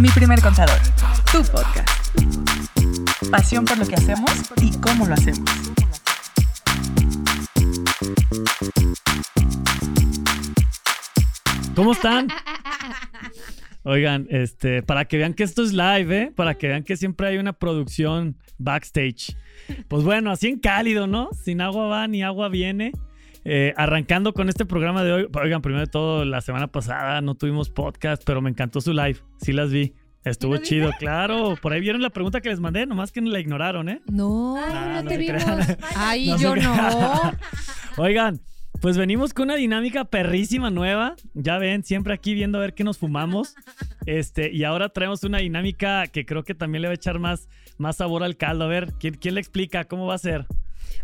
Mi 0.00 0.08
primer 0.08 0.40
contador, 0.40 0.78
tu 1.30 1.42
podcast. 1.52 2.16
Pasión 3.30 3.66
por 3.66 3.76
lo 3.76 3.86
que 3.86 3.96
hacemos 3.96 4.30
y 4.62 4.70
cómo 4.80 5.06
lo 5.06 5.12
hacemos. 5.12 5.50
¿Cómo 11.74 11.92
están? 11.92 12.28
Oigan, 13.82 14.26
este, 14.30 14.82
para 14.82 15.04
que 15.04 15.18
vean 15.18 15.34
que 15.34 15.42
esto 15.42 15.62
es 15.62 15.74
live, 15.74 16.18
¿eh? 16.18 16.32
Para 16.34 16.54
que 16.54 16.68
vean 16.68 16.82
que 16.82 16.96
siempre 16.96 17.26
hay 17.26 17.36
una 17.36 17.52
producción 17.52 18.36
backstage. 18.56 19.36
Pues 19.88 20.02
bueno, 20.02 20.30
así 20.30 20.48
en 20.48 20.60
cálido, 20.60 21.06
¿no? 21.06 21.28
Sin 21.44 21.60
agua 21.60 21.88
va 21.88 22.08
ni 22.08 22.22
agua 22.22 22.48
viene. 22.48 22.92
Eh, 23.44 23.72
arrancando 23.76 24.32
con 24.34 24.48
este 24.48 24.66
programa 24.66 25.02
de 25.02 25.12
hoy. 25.12 25.28
Oigan, 25.32 25.62
primero 25.62 25.80
de 25.80 25.90
todo, 25.90 26.24
la 26.24 26.40
semana 26.40 26.66
pasada 26.66 27.20
no 27.20 27.34
tuvimos 27.34 27.70
podcast, 27.70 28.22
pero 28.24 28.40
me 28.42 28.50
encantó 28.50 28.80
su 28.80 28.92
live. 28.92 29.16
Sí 29.40 29.52
las 29.52 29.70
vi. 29.70 29.94
Estuvo 30.24 30.54
¿Sí 30.56 30.58
las 30.60 30.68
chido, 30.68 30.90
claro. 30.98 31.56
Por 31.60 31.72
ahí 31.72 31.80
vieron 31.80 32.02
la 32.02 32.10
pregunta 32.10 32.42
que 32.42 32.50
les 32.50 32.60
mandé, 32.60 32.84
nomás 32.84 33.10
que 33.12 33.22
la 33.22 33.40
ignoraron, 33.40 33.88
¿eh? 33.88 34.02
No, 34.10 34.56
Ay, 34.58 34.74
no, 34.74 35.02
no 35.02 35.08
te 35.08 35.16
vimos. 35.16 35.42
crean. 35.42 35.78
Ay, 35.96 36.28
No 36.28 36.36
yo 36.36 36.56
no. 36.56 37.32
Oigan, 37.96 38.40
pues 38.82 38.98
venimos 38.98 39.32
con 39.32 39.44
una 39.44 39.56
dinámica 39.56 40.04
perrísima 40.04 40.70
nueva. 40.70 41.16
Ya 41.32 41.56
ven, 41.56 41.84
siempre 41.84 42.12
aquí 42.12 42.34
viendo 42.34 42.58
a 42.58 42.60
ver 42.60 42.74
qué 42.74 42.84
nos 42.84 42.98
fumamos. 42.98 43.54
Este, 44.04 44.52
y 44.52 44.64
ahora 44.64 44.90
traemos 44.90 45.24
una 45.24 45.38
dinámica 45.38 46.06
que 46.08 46.26
creo 46.26 46.44
que 46.44 46.54
también 46.54 46.82
le 46.82 46.88
va 46.88 46.92
a 46.92 46.96
echar 46.96 47.18
más, 47.18 47.48
más 47.78 47.96
sabor 47.96 48.22
al 48.22 48.36
caldo. 48.36 48.64
A 48.64 48.68
ver, 48.68 48.92
¿quién, 49.00 49.14
quién 49.14 49.34
le 49.36 49.40
explica 49.40 49.84
cómo 49.84 50.06
va 50.06 50.16
a 50.16 50.18
ser? 50.18 50.44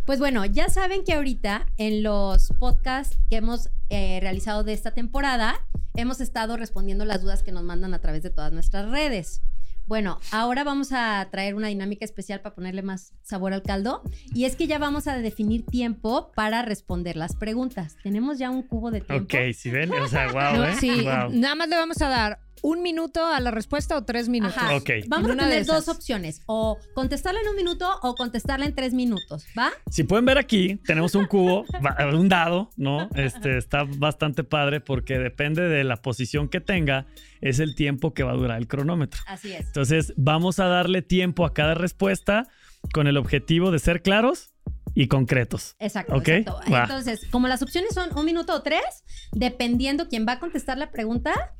Pues 0.04 0.18
bueno, 0.18 0.44
ya 0.44 0.68
saben 0.68 1.04
que 1.04 1.14
ahorita 1.14 1.66
en 1.78 2.02
los 2.02 2.48
podcasts 2.58 3.18
que 3.30 3.36
hemos 3.36 3.70
eh, 3.90 4.18
realizado 4.20 4.64
de 4.64 4.72
esta 4.72 4.92
temporada, 4.92 5.60
hemos 5.94 6.20
estado 6.20 6.56
respondiendo 6.56 7.04
las 7.04 7.22
dudas 7.22 7.42
que 7.42 7.52
nos 7.52 7.62
mandan 7.64 7.94
a 7.94 8.00
través 8.00 8.22
de 8.22 8.30
todas 8.30 8.52
nuestras 8.52 8.90
redes. 8.90 9.40
Bueno, 9.86 10.18
ahora 10.32 10.64
vamos 10.64 10.90
a 10.90 11.28
traer 11.30 11.54
una 11.54 11.68
dinámica 11.68 12.04
especial 12.04 12.40
para 12.40 12.56
ponerle 12.56 12.82
más 12.82 13.12
sabor 13.22 13.52
al 13.52 13.62
caldo. 13.62 14.02
Y 14.34 14.44
es 14.44 14.56
que 14.56 14.66
ya 14.66 14.78
vamos 14.78 15.06
a 15.06 15.16
definir 15.16 15.64
tiempo 15.64 16.32
para 16.34 16.62
responder 16.62 17.16
las 17.16 17.36
preguntas. 17.36 17.96
Tenemos 18.02 18.38
ya 18.38 18.50
un 18.50 18.62
cubo 18.62 18.90
de 18.90 19.00
tiempo. 19.00 19.24
Ok, 19.24 19.52
si 19.54 19.70
ven, 19.70 19.92
o 19.92 20.08
sea, 20.08 20.26
wow, 20.32 20.64
¿eh? 20.64 20.74
sí, 20.80 21.02
Wow. 21.02 21.30
nada 21.30 21.54
más 21.54 21.68
le 21.68 21.76
vamos 21.76 22.02
a 22.02 22.08
dar 22.08 22.40
un 22.62 22.82
minuto 22.82 23.24
a 23.24 23.40
la 23.40 23.50
respuesta 23.50 23.96
o 23.96 24.04
tres 24.04 24.28
minutos. 24.28 24.56
Ajá. 24.56 24.76
Ok. 24.76 24.90
Vamos 25.08 25.30
a 25.30 25.36
tener 25.36 25.66
dos 25.66 25.88
opciones, 25.88 26.42
o 26.46 26.78
contestarla 26.94 27.40
en 27.40 27.48
un 27.48 27.56
minuto 27.56 27.88
o 28.02 28.14
contestarla 28.14 28.66
en 28.66 28.74
tres 28.74 28.92
minutos, 28.94 29.46
¿va? 29.58 29.72
Si 29.90 30.04
pueden 30.04 30.24
ver 30.24 30.38
aquí, 30.38 30.76
tenemos 30.86 31.14
un 31.14 31.26
cubo, 31.26 31.64
un 32.12 32.28
dado, 32.28 32.70
¿no? 32.76 33.08
Este 33.14 33.58
está 33.58 33.84
bastante 33.84 34.44
padre 34.44 34.80
porque 34.80 35.18
depende 35.18 35.62
de 35.62 35.84
la 35.84 35.96
posición 35.96 36.48
que 36.48 36.60
tenga, 36.60 37.06
es 37.40 37.58
el 37.58 37.74
tiempo 37.74 38.14
que 38.14 38.22
va 38.22 38.32
a 38.32 38.36
durar 38.36 38.58
el 38.58 38.68
cronómetro. 38.68 39.20
Así 39.26 39.52
es. 39.52 39.66
Entonces, 39.66 40.12
vamos 40.16 40.58
a 40.58 40.66
darle 40.66 41.02
tiempo 41.02 41.44
a 41.44 41.54
cada 41.54 41.74
respuesta 41.74 42.48
con 42.92 43.06
el 43.06 43.16
objetivo 43.16 43.70
de 43.70 43.78
ser 43.78 44.02
claros 44.02 44.52
y 44.94 45.08
concretos. 45.08 45.76
Exacto, 45.78 46.14
Ok, 46.14 46.28
exacto. 46.28 46.74
Entonces, 46.74 47.26
como 47.30 47.48
las 47.48 47.62
opciones 47.62 47.94
son 47.94 48.16
un 48.16 48.24
minuto 48.24 48.54
o 48.54 48.62
tres, 48.62 49.04
dependiendo 49.32 50.08
quién 50.08 50.26
va 50.26 50.32
a 50.32 50.38
contestar 50.40 50.78
la 50.78 50.90
pregunta, 50.90 51.54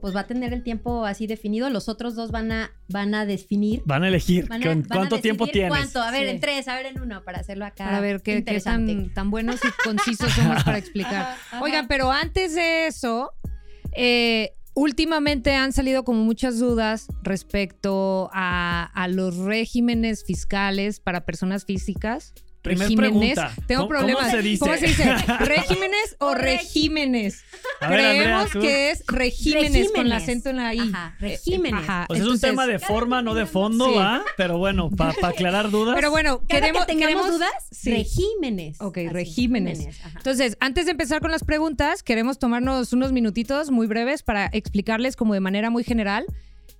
pues 0.00 0.14
va 0.14 0.20
a 0.20 0.26
tener 0.26 0.52
el 0.52 0.62
tiempo 0.62 1.04
así 1.06 1.26
definido. 1.26 1.70
Los 1.70 1.88
otros 1.88 2.14
dos 2.14 2.30
van 2.30 2.52
a, 2.52 2.70
van 2.88 3.14
a 3.14 3.24
definir. 3.26 3.82
Van 3.86 4.02
a 4.04 4.08
elegir 4.08 4.46
van 4.48 4.62
a- 4.62 4.66
con- 4.66 4.82
van 4.82 4.92
a 4.92 4.94
cuánto 4.96 5.20
tiempo 5.20 5.46
tienes. 5.46 5.70
¿Cuánto? 5.70 6.00
A 6.02 6.10
ver, 6.10 6.24
Sí. 6.24 6.28
en 6.34 6.40
tres, 6.40 6.68
a 6.68 6.76
ver, 6.76 6.86
en 6.86 7.00
uno, 7.00 7.22
para 7.24 7.38
hacerlo 7.40 7.64
acá. 7.64 7.84
Para 7.86 8.00
ver 8.00 8.20
qué, 8.22 8.44
qué 8.44 8.60
tan 8.60 9.30
buenos 9.30 9.60
y 9.64 9.68
concisos 9.84 10.30
somos 10.32 10.62
para 10.64 10.78
explicar. 10.78 11.36
Ajá. 11.50 11.62
Oigan, 11.62 11.88
pero 11.88 12.10
antes 12.12 12.54
de 12.54 12.86
eso, 12.86 13.32
eh, 13.92 14.52
últimamente 14.74 15.54
han 15.54 15.72
salido 15.72 16.04
como 16.04 16.22
muchas 16.22 16.58
dudas 16.58 17.06
respecto 17.22 18.28
a, 18.34 18.90
a 18.92 19.08
los 19.08 19.36
regímenes 19.38 20.24
fiscales 20.24 21.00
para 21.00 21.24
personas 21.24 21.64
físicas. 21.64 22.34
Primer 22.66 22.88
regímenes. 22.88 23.34
pregunta. 23.34 23.54
Tengo 23.66 23.82
¿Cómo- 23.82 23.88
problemas. 23.88 24.22
cómo 24.24 24.30
se 24.36 24.42
dice? 24.42 24.60
¿Cómo 24.60 24.74
se 24.76 24.86
dice? 24.86 25.04
¿Regímenes 25.40 26.16
o 26.18 26.26
O 26.26 26.34
reg- 26.34 26.42
regímenes? 26.58 27.44
A 27.80 27.88
ver, 27.88 28.00
Andrea, 28.00 28.20
Creemos 28.22 28.50
que 28.52 28.90
es 28.90 29.04
regímenes, 29.06 29.92
con 29.92 30.06
el 30.06 30.12
acento 30.12 30.50
en 30.50 30.56
la 30.56 30.74
I. 30.74 30.78
Ajá, 30.80 31.14
regímenes. 31.20 31.80
Ajá, 31.82 32.04
Pues 32.08 32.20
es 32.20 32.26
un 32.26 32.40
tema 32.40 32.66
de 32.66 32.78
forma, 32.78 33.22
no 33.22 33.34
de 33.34 33.46
fondo, 33.46 33.86
Sí. 33.88 33.94
¿va? 33.96 34.22
Pero 34.36 34.58
bueno, 34.58 34.90
para 34.90 35.14
aclarar 35.28 35.70
dudas. 35.70 35.94
Pero 35.94 36.10
bueno, 36.10 36.40
queremos, 36.48 36.86
que 36.86 36.92
tengamos 36.92 37.14
queremos- 37.26 37.30
dudas, 37.32 37.52
Sí. 37.70 37.90
regímenes. 37.90 38.80
Ok, 38.80 38.98
Así, 38.98 39.08
regímenes. 39.08 39.86
Entonces, 40.16 40.56
antes 40.60 40.86
de 40.86 40.92
empezar 40.92 41.20
con 41.20 41.30
las 41.30 41.44
preguntas, 41.44 42.02
queremos 42.02 42.38
tomarnos 42.38 42.92
unos 42.92 43.12
minutitos 43.12 43.70
muy 43.70 43.86
breves 43.86 44.22
para 44.22 44.46
explicarles 44.52 45.16
como 45.16 45.34
de 45.34 45.40
manera 45.40 45.70
muy 45.70 45.84
general 45.84 46.26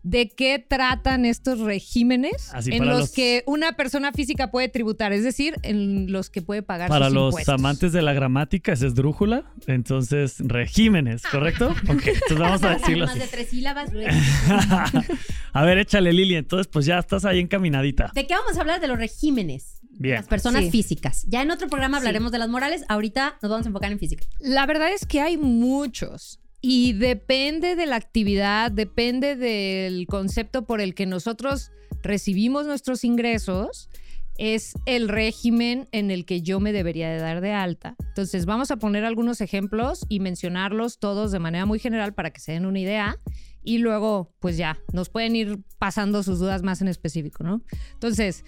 de 0.08 0.28
qué 0.28 0.58
tratan 0.58 1.24
estos 1.24 1.58
regímenes 1.58 2.54
Así 2.54 2.72
en 2.72 2.86
los, 2.86 2.98
los- 3.00 3.10
que 3.12 3.42
una 3.46 3.72
persona 3.76 4.12
física 4.12 4.52
puede 4.52 4.68
tributar, 4.68 5.12
es 5.12 5.24
decir, 5.24 5.56
en 5.64 6.12
los 6.12 6.30
que 6.30 6.42
puede 6.42 6.62
pagar 6.62 6.88
Para 6.88 7.06
sus 7.06 7.14
los 7.14 7.32
impuestos. 7.32 7.54
amantes 7.54 7.92
de 7.92 8.02
la 8.02 8.12
gramática 8.12 8.72
es 8.72 8.82
esdrújula, 8.82 9.52
entonces 9.66 10.36
regímenes, 10.38 11.22
¿correcto? 11.22 11.70
Ok, 11.88 12.06
entonces 12.06 12.38
vamos 12.38 12.62
a 12.62 12.70
decirlo 12.78 13.06
Más 13.06 13.16
así. 13.16 13.18
de 13.24 13.26
tres 13.26 13.48
sílabas. 13.48 13.90
a 15.52 15.64
ver, 15.64 15.78
échale 15.78 16.12
Lili, 16.12 16.36
entonces 16.36 16.68
pues 16.68 16.86
ya 16.86 16.98
estás 16.98 17.24
ahí 17.24 17.40
encaminadita. 17.40 18.12
¿De 18.14 18.26
qué 18.26 18.34
vamos 18.34 18.56
a 18.56 18.60
hablar? 18.60 18.80
De 18.80 18.88
los 18.88 18.98
regímenes. 18.98 19.80
Bien. 19.98 20.16
Las 20.16 20.26
personas 20.26 20.64
Sí. 20.64 20.70
físicas. 20.70 21.24
Ya 21.26 21.42
en 21.42 21.50
otro 21.50 21.68
programa 21.68 21.96
Sí. 21.96 22.02
hablaremos 22.02 22.30
de 22.30 22.38
las 22.38 22.48
morales. 22.48 22.84
Ahorita 22.88 23.38
nos 23.42 23.50
vamos 23.50 23.66
a 23.66 23.70
enfocar 23.70 23.90
en 23.90 23.98
física. 23.98 24.24
La 24.40 24.66
verdad 24.66 24.92
es 24.92 25.06
que 25.06 25.20
hay 25.20 25.36
muchos. 25.38 26.38
Y 26.68 26.94
depende 26.94 27.76
de 27.76 27.86
la 27.86 27.94
actividad, 27.94 28.72
depende 28.72 29.36
del 29.36 30.08
concepto 30.08 30.66
por 30.66 30.80
el 30.80 30.96
que 30.96 31.06
nosotros 31.06 31.70
recibimos 32.02 32.66
nuestros 32.66 33.04
ingresos, 33.04 33.88
es 34.36 34.74
el 34.84 35.08
régimen 35.08 35.88
en 35.92 36.10
el 36.10 36.24
que 36.24 36.42
yo 36.42 36.58
me 36.58 36.72
debería 36.72 37.08
de 37.08 37.20
dar 37.20 37.40
de 37.40 37.52
alta. 37.52 37.94
Entonces 38.08 38.46
vamos 38.46 38.72
a 38.72 38.78
poner 38.78 39.04
algunos 39.04 39.40
ejemplos 39.40 40.04
y 40.08 40.18
mencionarlos 40.18 40.98
todos 40.98 41.30
de 41.30 41.38
manera 41.38 41.66
muy 41.66 41.78
general 41.78 42.14
para 42.14 42.32
que 42.32 42.40
se 42.40 42.50
den 42.50 42.66
una 42.66 42.80
idea. 42.80 43.16
Y 43.62 43.78
luego, 43.78 44.34
pues 44.40 44.56
ya, 44.56 44.76
nos 44.92 45.08
pueden 45.08 45.36
ir 45.36 45.60
pasando 45.78 46.24
sus 46.24 46.40
dudas 46.40 46.64
más 46.64 46.82
en 46.82 46.88
específico, 46.88 47.44
¿no? 47.44 47.62
Entonces, 47.92 48.44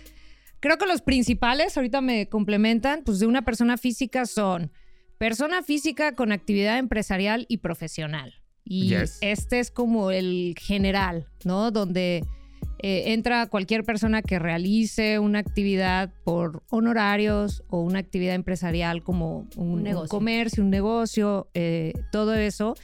creo 0.59 0.77
que 0.77 0.87
los 0.87 1.03
principales, 1.03 1.77
ahorita 1.77 2.00
me 2.00 2.29
complementan, 2.29 3.05
pues 3.05 3.21
de 3.21 3.27
una 3.27 3.43
persona 3.43 3.77
física 3.77 4.27
son 4.27 4.73
persona 5.19 5.62
física 5.62 6.12
con 6.15 6.33
actividad 6.33 6.79
empresarial 6.79 7.47
y 7.49 7.59
profesional. 7.59 8.34
Y 8.65 8.89
Yes. 8.91 9.19
este 9.21 9.61
es 9.61 9.71
como 9.71 10.11
el 10.11 10.55
general, 10.59 11.27
¿no? 11.45 11.71
Donde 11.71 12.25
eh, 12.81 13.12
entra 13.12 13.47
cualquier 13.47 13.83
persona 13.83 14.23
que 14.23 14.39
realice 14.39 15.19
una 15.19 15.39
actividad 15.41 16.12
por 16.25 16.62
honorarios 16.71 17.65
o 17.69 17.81
una 17.81 17.99
actividad 17.99 18.34
empresarial 18.34 19.03
como 19.03 19.39
un, 19.39 19.49
Un 19.56 19.69
un 19.71 19.83
negocio. 19.83 20.09
comercio, 20.09 20.62
un 20.62 20.71
negocio, 20.71 21.49
eh, 21.55 21.93
todo 22.12 22.35
eso. 22.35 22.77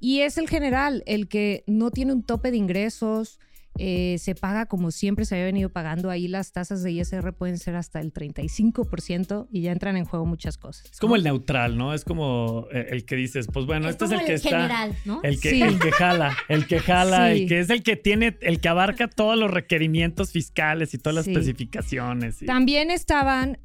Y 0.00 0.20
es 0.20 0.38
el 0.38 0.48
general, 0.48 1.02
el 1.06 1.28
que 1.28 1.64
no 1.66 1.90
tiene 1.90 2.12
un 2.12 2.22
tope 2.22 2.50
de 2.50 2.56
ingresos, 2.56 3.38
eh, 3.78 4.16
se 4.18 4.34
paga 4.34 4.66
como 4.66 4.90
siempre 4.90 5.24
se 5.24 5.34
había 5.34 5.46
venido 5.46 5.68
pagando. 5.70 6.10
Ahí 6.10 6.28
las 6.28 6.52
tasas 6.52 6.82
de 6.82 6.92
ISR 6.92 7.32
pueden 7.32 7.58
ser 7.58 7.74
hasta 7.74 8.00
el 8.00 8.12
35% 8.12 9.48
y 9.50 9.62
ya 9.62 9.72
entran 9.72 9.96
en 9.96 10.04
juego 10.04 10.26
muchas 10.26 10.58
cosas. 10.58 10.84
Es 10.92 10.98
como 11.00 11.16
el 11.16 11.24
neutral, 11.24 11.76
¿no? 11.76 11.94
Es 11.94 12.04
como 12.04 12.66
eh, 12.72 12.86
el 12.90 13.04
que 13.04 13.16
dices, 13.16 13.46
pues 13.52 13.66
bueno, 13.66 13.88
este 13.88 14.04
es 14.04 14.10
el 14.12 14.24
que 14.24 14.34
está. 14.34 14.48
general, 14.50 14.96
¿no? 15.04 15.20
El 15.22 15.40
que, 15.40 15.50
Sí. 15.50 15.62
el 15.62 15.78
que 15.78 15.90
jala, 15.92 16.36
el 16.48 16.66
que 16.66 16.80
jala, 16.80 17.32
Sí. 17.32 17.42
el 17.42 17.48
que 17.48 17.60
es 17.60 17.70
el 17.70 17.82
que 17.82 17.96
tiene, 17.96 18.36
el 18.42 18.60
que 18.60 18.68
abarca 18.68 19.08
todos 19.08 19.38
los 19.38 19.50
requerimientos 19.50 20.32
fiscales 20.32 20.94
y 20.94 20.98
todas 20.98 21.14
las 21.14 21.24
Sí. 21.24 21.32
especificaciones. 21.32 22.42
y- 22.42 22.46
También 22.46 22.90
estaban, 22.90 23.58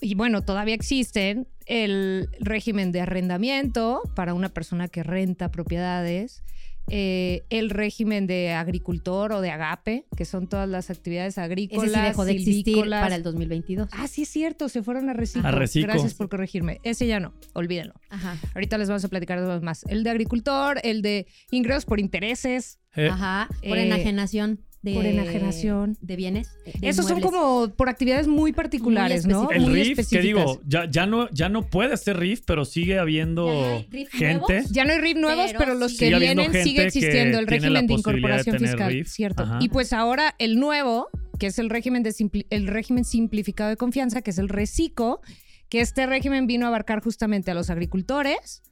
y 0.00 0.14
bueno, 0.14 0.42
todavía 0.42 0.74
existen, 0.74 1.48
el 1.66 2.28
régimen 2.40 2.92
de 2.92 3.00
arrendamiento 3.02 4.02
para 4.14 4.32
una 4.34 4.48
persona 4.48 4.88
que 4.88 5.02
renta 5.02 5.50
propiedades, 5.50 6.42
eh, 6.90 7.44
el 7.50 7.70
régimen 7.70 8.26
de 8.26 8.52
agricultor 8.52 9.32
o 9.32 9.40
de 9.40 9.50
agape, 9.50 10.04
que 10.16 10.24
son 10.24 10.48
todas 10.48 10.68
las 10.68 10.90
actividades 10.90 11.34
Ese 11.34 11.40
agrícolas, 11.40 11.92
sí 11.92 12.00
dejó 12.00 12.24
de 12.24 12.32
existir 12.32 12.64
silvícolas. 12.64 13.02
para 13.02 13.16
el 13.16 13.22
2022. 13.22 13.88
Ah, 13.92 14.08
sí 14.08 14.22
es 14.22 14.28
cierto, 14.28 14.68
se 14.68 14.82
fueron 14.82 15.08
a 15.08 15.12
reciclo. 15.12 15.48
A 15.48 15.52
reciclo. 15.52 15.92
Gracias 15.92 16.14
por 16.14 16.28
corregirme. 16.28 16.80
Ese 16.82 17.06
ya 17.06 17.20
no, 17.20 17.34
olvídenlo. 17.52 17.94
Ajá. 18.10 18.36
Ahorita 18.54 18.78
les 18.78 18.88
vamos 18.88 19.04
a 19.04 19.08
platicar 19.08 19.40
de 19.40 19.46
dos 19.46 19.62
más. 19.62 19.84
El 19.84 20.04
de 20.04 20.10
agricultor, 20.10 20.80
el 20.82 21.02
de 21.02 21.26
ingresos 21.50 21.84
por 21.84 22.00
intereses. 22.00 22.78
Eh, 22.96 23.08
Ajá. 23.08 23.48
Por 23.66 23.76
Eh, 23.78 23.86
enajenación. 23.86 24.60
De, 24.80 24.94
por 24.94 25.04
enajenación. 25.06 25.96
De 26.00 26.14
bienes. 26.14 26.50
de 26.64 26.88
Esos 26.88 27.06
son 27.08 27.20
como 27.20 27.68
por 27.76 27.88
actividades 27.88 28.28
muy 28.28 28.52
particulares, 28.52 29.26
¿no? 29.26 29.50
el 29.50 29.62
muy 29.62 29.82
RIF, 29.82 30.08
que 30.08 30.20
digo, 30.20 30.60
ya, 30.66 30.88
ya, 30.88 31.04
no, 31.04 31.28
ya 31.30 31.48
no 31.48 31.62
puede 31.68 31.96
ser 31.96 32.16
RIF, 32.18 32.42
pero 32.46 32.64
sigue 32.64 32.98
habiendo 32.98 33.46
¿Ya 33.48 33.52
no 33.60 33.74
hay 33.74 33.86
RIF 33.90 34.08
gente. 34.10 34.52
nuevos? 34.54 34.70
Ya 34.70 34.84
no 34.84 34.92
hay 34.92 34.98
RIF 35.00 35.16
nuevos, 35.16 35.46
Pero 35.48 35.58
pero, 35.58 35.74
los 35.74 35.98
que 35.98 36.16
vienen 36.16 36.52
sigue 36.62 36.84
existiendo 36.86 37.38
el 37.40 37.46
régimen 37.48 37.86
de 37.88 37.94
incorporación 37.94 38.58
fiscal, 38.58 38.92
RIF. 38.92 39.08
cierto. 39.08 39.42
Ajá. 39.42 39.58
Y 39.60 39.68
pues 39.68 39.92
ahora 39.92 40.34
el 40.38 40.60
nuevo, 40.60 41.08
que 41.40 41.46
es 41.48 41.58
el 41.58 41.70
régimen 41.70 42.04
de 42.04 42.10
simpli- 42.10 42.46
el 42.50 42.68
régimen 42.68 43.04
simplificado 43.04 43.70
de 43.70 43.76
confianza, 43.76 44.22
que 44.22 44.30
es 44.30 44.38
el 44.38 44.48
RECICO, 44.48 45.20
que 45.68 45.80
este 45.80 46.06
régimen 46.06 46.46
vino 46.46 46.66
a 46.66 46.68
abarcar 46.68 47.02
justamente 47.02 47.50
a 47.50 47.54
los 47.54 47.68
agricultores. 47.68 48.62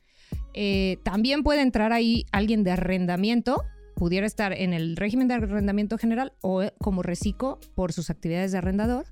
Eh, 0.55 0.99
también 1.05 1.43
puede 1.43 1.61
entrar 1.63 1.93
ahí 1.93 2.25
alguien 2.33 2.63
de 2.65 2.71
arrendamiento, 2.71 3.63
pudiera 3.97 4.27
estar 4.27 4.53
en 4.53 4.75
el 4.75 4.97
régimen 4.97 5.27
de 5.27 5.35
arrendamiento 5.35 5.97
general 5.99 6.35
o 6.43 6.63
eh, 6.63 6.73
como 6.79 7.03
reciclo 7.03 7.59
por 7.75 7.93
sus 7.93 8.11
actividades 8.11 8.53
de 8.53 8.59
arrendador. 8.59 9.07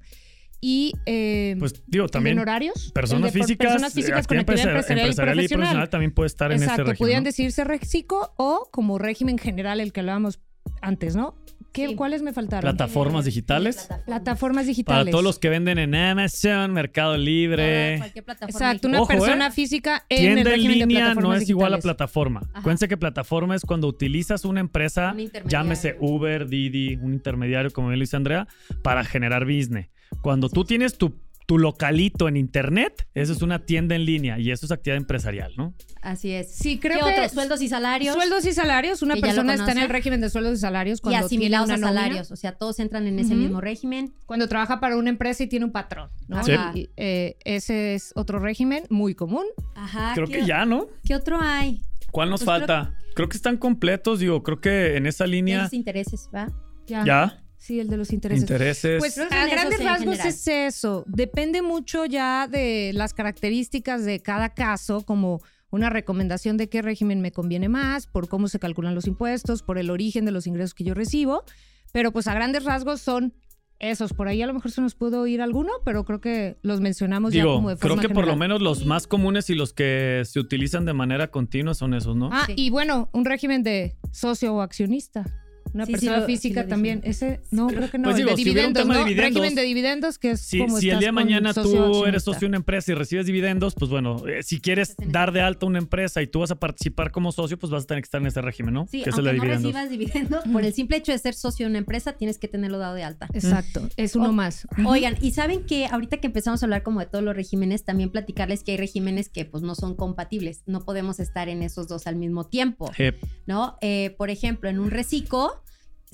Y 0.60 0.92
eh, 1.06 1.56
Pues 1.58 1.82
digo, 1.86 2.08
también 2.08 2.36
en 2.36 2.42
horarios. 2.42 2.92
Personas 2.92 3.32
físicas, 3.32 3.66
personas 3.66 3.92
físicas 3.94 4.26
con 4.26 4.38
actividad 4.38 4.66
empresarial, 4.68 5.08
empresarial, 5.08 5.40
y 5.40 5.44
y 5.44 5.48
profesional 5.48 5.88
también 5.90 6.12
puede 6.14 6.26
estar 6.28 6.52
en 6.52 6.58
Exacto, 6.58 6.82
este 6.82 6.90
régimen. 6.92 6.98
pudieran 6.98 7.22
¿no? 7.24 7.28
decirse 7.28 7.64
reciclo 7.64 8.32
o 8.36 8.68
como 8.70 8.98
régimen 8.98 9.38
general, 9.38 9.80
el 9.80 9.92
que 9.92 10.00
hablábamos 10.00 10.40
antes, 10.80 11.16
¿no? 11.16 11.34
¿Qué, 11.74 11.88
Sí. 11.88 11.96
¿Cuáles 11.96 12.22
me 12.22 12.32
faltaron? 12.32 12.62
Plataformas 12.62 13.24
digitales. 13.24 13.88
Plataformas 14.06 14.66
digitales. 14.68 15.00
Para 15.02 15.10
todos 15.10 15.24
los 15.24 15.40
que 15.40 15.48
venden 15.48 15.78
en 15.78 15.96
Amazon, 15.96 16.72
Mercado 16.72 17.16
Libre. 17.16 17.96
Cualquier 17.98 18.24
plataforma. 18.24 18.56
Exacto, 18.56 18.88
una 18.88 19.00
Ojo, 19.02 19.12
¿eh? 19.12 19.16
persona 19.16 19.50
física 19.50 20.06
en 20.08 20.18
el 20.18 20.22
Tienda 20.24 20.40
en 20.40 20.46
régimen 20.46 20.78
de 20.78 20.86
línea 20.86 21.14
no 21.16 21.34
es 21.34 21.50
igual 21.50 21.74
a 21.74 21.78
plataforma. 21.78 22.42
Ajá. 22.50 22.60
Acuérdense 22.60 22.86
que 22.86 22.96
plataforma 22.96 23.56
es 23.56 23.62
cuando 23.62 23.88
utilizas 23.88 24.44
una 24.44 24.60
empresa, 24.60 25.16
Un 25.16 25.28
llámese 25.48 25.96
Uber, 25.98 26.48
Didi, 26.48 26.94
un 26.94 27.12
intermediario, 27.12 27.72
como 27.72 27.88
bien 27.88 27.98
lo 27.98 28.04
dice 28.04 28.16
Andrea, 28.16 28.46
para 28.82 29.02
generar 29.04 29.44
business. 29.44 29.88
Cuando 30.22 30.48
tú 30.48 30.64
tienes 30.64 30.96
tu, 30.96 31.12
tu 31.46 31.58
localito 31.58 32.26
en 32.28 32.36
internet, 32.38 33.06
eso 33.14 33.32
es 33.32 33.42
una 33.42 33.66
tienda 33.66 33.94
en 33.94 34.04
línea 34.06 34.38
y 34.38 34.50
eso 34.50 34.64
es 34.64 34.72
actividad 34.72 34.96
empresarial, 34.96 35.52
¿no? 35.58 35.74
Así 36.00 36.30
es. 36.32 36.54
Sí, 36.54 36.78
creo 36.78 36.98
¿Qué 37.00 37.04
que 37.04 37.10
otros? 37.20 37.32
Sueldos 37.32 37.60
y 37.62 37.68
salarios. 37.68 38.14
Sueldos 38.14 38.46
y 38.46 38.52
salarios. 38.52 39.02
Una 39.02 39.14
ya 39.16 39.20
persona 39.20 39.54
está 39.54 39.72
en 39.72 39.78
el 39.78 39.88
régimen 39.88 40.20
de 40.20 40.30
sueldos 40.30 40.54
y 40.58 40.60
salarios 40.60 40.98
y 40.98 41.02
cuando 41.02 41.26
asimilados 41.26 41.66
tiene 41.68 41.82
a 41.82 41.86
nómina, 41.86 42.00
salarios. 42.02 42.30
O 42.30 42.36
sea, 42.36 42.52
todos 42.52 42.78
entran 42.80 43.06
en 43.06 43.18
ese 43.18 43.34
mismo 43.34 43.60
régimen. 43.60 44.14
Cuando 44.26 44.48
trabaja 44.48 44.80
para 44.80 44.96
una 44.96 45.10
empresa 45.10 45.42
y 45.42 45.46
tiene 45.46 45.64
un 45.66 45.72
patrón. 45.72 46.10
¿no? 46.28 46.42
Sí. 46.44 46.52
Y, 46.74 46.88
eh, 46.96 47.36
ese 47.44 47.94
es 47.94 48.12
otro 48.14 48.38
régimen 48.38 48.84
muy 48.88 49.14
común. 49.14 49.44
Ajá. 49.74 50.12
Creo 50.14 50.26
¿qué- 50.26 50.38
que 50.40 50.46
ya, 50.46 50.64
¿no? 50.64 50.88
¿Qué 51.04 51.14
otro 51.14 51.38
hay? 51.40 51.82
¿Cuál 52.10 52.30
nos 52.30 52.42
Pues 52.44 52.56
creo- 52.56 52.66
falta? 52.66 52.94
Creo, 53.14 53.28
que 53.28 53.36
están 53.36 53.58
completos, 53.58 54.18
digo, 54.18 54.42
creo 54.42 54.60
que 54.60 54.96
en 54.96 55.06
esa 55.06 55.26
línea 55.26 55.62
Los 55.64 55.72
intereses, 55.72 56.28
¿va? 56.34 56.48
ya, 56.86 57.43
Sí, 57.64 57.80
el 57.80 57.88
de 57.88 57.96
los 57.96 58.12
intereses. 58.12 58.42
intereses. 58.42 58.98
Pues 58.98 59.14
Creo 59.14 59.26
que 59.30 59.34
a 59.34 59.46
grandes 59.46 59.82
rasgos 59.82 60.16
general. 60.18 60.28
es 60.28 60.46
eso. 60.48 61.02
Depende 61.06 61.62
mucho 61.62 62.04
ya 62.04 62.46
de 62.46 62.90
las 62.92 63.14
características 63.14 64.04
de 64.04 64.20
cada 64.20 64.50
caso, 64.52 65.00
como 65.00 65.40
una 65.70 65.88
recomendación 65.88 66.58
de 66.58 66.68
qué 66.68 66.82
régimen 66.82 67.22
me 67.22 67.32
conviene 67.32 67.70
más, 67.70 68.06
por 68.06 68.28
cómo 68.28 68.48
se 68.48 68.58
calculan 68.58 68.94
los 68.94 69.06
impuestos, 69.06 69.62
por 69.62 69.78
el 69.78 69.88
origen 69.88 70.26
de 70.26 70.30
los 70.30 70.46
ingresos 70.46 70.74
que 70.74 70.84
yo 70.84 70.92
recibo. 70.92 71.42
Pero 71.90 72.12
pues 72.12 72.26
a 72.26 72.34
grandes 72.34 72.64
rasgos 72.64 73.00
son 73.00 73.32
esos. 73.78 74.12
Por 74.12 74.28
ahí 74.28 74.42
a 74.42 74.46
lo 74.46 74.52
mejor 74.52 74.70
se 74.70 74.82
nos 74.82 74.94
pudo 74.94 75.26
ir 75.26 75.40
alguno, 75.40 75.72
pero 75.86 76.04
creo 76.04 76.20
que 76.20 76.58
los 76.60 76.82
mencionamos 76.82 77.32
ya 77.32 77.44
como 77.44 77.70
de 77.70 77.76
creo 77.78 77.94
forma 77.96 78.02
que 78.02 78.10
por 78.12 78.26
lo 78.26 78.36
menos 78.36 78.60
los 78.60 78.84
más 78.84 79.06
comunes 79.06 79.48
y 79.48 79.54
los 79.54 79.72
que 79.72 80.20
se 80.26 80.38
utilizan 80.38 80.84
de 80.84 80.92
manera 80.92 81.28
continua 81.30 81.72
son 81.72 81.94
esos, 81.94 82.14
¿no? 82.14 82.28
Ah, 82.30 82.44
Sí. 82.46 82.52
y 82.56 82.68
bueno, 82.68 83.08
un 83.14 83.24
régimen 83.24 83.62
de 83.62 83.96
socio 84.12 84.54
o 84.54 84.60
accionista. 84.60 85.24
Una 85.74 85.86
Sí, 85.86 85.92
sí 85.94 85.98
persona 86.06 86.20
lo- 86.20 86.26
física 86.26 86.66
también. 86.68 87.00
Ese, 87.04 87.40
no, 87.50 87.66
creo 87.66 87.90
que 87.90 87.98
no. 87.98 88.04
Pues 88.04 88.14
el 88.16 88.22
digo, 88.24 88.30
de 88.30 88.36
si 88.36 88.44
dividendos, 88.44 88.86
de 88.86 88.94
¿no? 88.94 89.04
dividendos- 89.04 89.24
Régimen 89.34 89.54
de 89.56 89.62
dividendos, 89.62 90.18
que 90.18 90.30
es 90.30 90.40
Si, 90.40 90.58
como 90.60 90.78
si 90.78 90.88
el 90.90 91.00
día 91.00 91.08
de 91.08 91.12
mañana 91.12 91.52
tú 91.52 92.04
eres 92.06 92.22
socio 92.22 92.40
de 92.42 92.46
una 92.46 92.56
empresa 92.58 92.92
y 92.92 92.94
recibes 92.94 93.26
dividendos, 93.26 93.74
pues 93.74 93.90
bueno, 93.90 94.26
eh, 94.28 94.42
si 94.44 94.60
quieres 94.60 94.94
dar 95.08 95.32
de 95.32 95.40
alta 95.40 95.66
una 95.66 95.78
empresa 95.78 96.22
y 96.22 96.28
tú 96.28 96.38
vas 96.40 96.50
a 96.52 96.54
participar 96.54 97.10
como 97.10 97.32
socio, 97.32 97.58
pues 97.58 97.70
vas 97.70 97.84
a 97.84 97.86
tener 97.86 98.02
que 98.02 98.06
estar 98.06 98.20
en 98.20 98.28
ese 98.28 98.40
régimen, 98.40 98.72
¿no? 98.74 98.86
Sí, 98.88 99.02
que 99.02 99.10
es 99.10 99.18
el 99.18 99.24
de 99.24 99.32
no 99.32 99.42
dividendos. 99.42 99.62
recibas 99.72 99.90
dividendos, 99.90 100.44
por 100.52 100.64
el 100.64 100.72
simple 100.72 100.96
hecho 100.96 101.10
de 101.12 101.18
ser 101.18 101.34
socio 101.34 101.66
de 101.66 101.70
una 101.70 101.78
empresa, 101.78 102.12
tienes 102.12 102.38
que 102.38 102.46
tenerlo 102.46 102.78
dado 102.78 102.94
de 102.94 103.02
alta. 103.02 103.28
Exacto, 103.34 103.88
es 103.96 104.14
uno 104.14 104.30
O- 104.30 104.32
más. 104.32 104.68
Oigan, 104.86 105.16
y 105.20 105.32
saben 105.32 105.64
que 105.66 105.86
ahorita 105.86 106.18
que 106.18 106.28
empezamos 106.28 106.62
a 106.62 106.66
hablar 106.66 106.84
como 106.84 107.00
de 107.00 107.06
todos 107.06 107.24
los 107.24 107.34
regímenes, 107.34 107.84
también 107.84 108.10
platicarles 108.10 108.62
que 108.62 108.72
hay 108.72 108.76
regímenes 108.78 109.28
que 109.28 109.44
pues 109.44 109.62
no 109.64 109.74
son 109.74 109.96
compatibles. 109.96 110.62
No 110.66 110.84
podemos 110.84 111.18
estar 111.18 111.48
en 111.48 111.62
esos 111.62 111.88
dos 111.88 112.06
al 112.06 112.14
mismo 112.16 112.44
tiempo, 112.44 112.92
Eh, 112.98 113.12
¿no? 113.46 113.76
Eh, 113.80 114.14
por 114.16 114.30
ejemplo, 114.30 114.68
en 114.70 114.78
un 114.78 114.90
reciclo, 114.90 115.62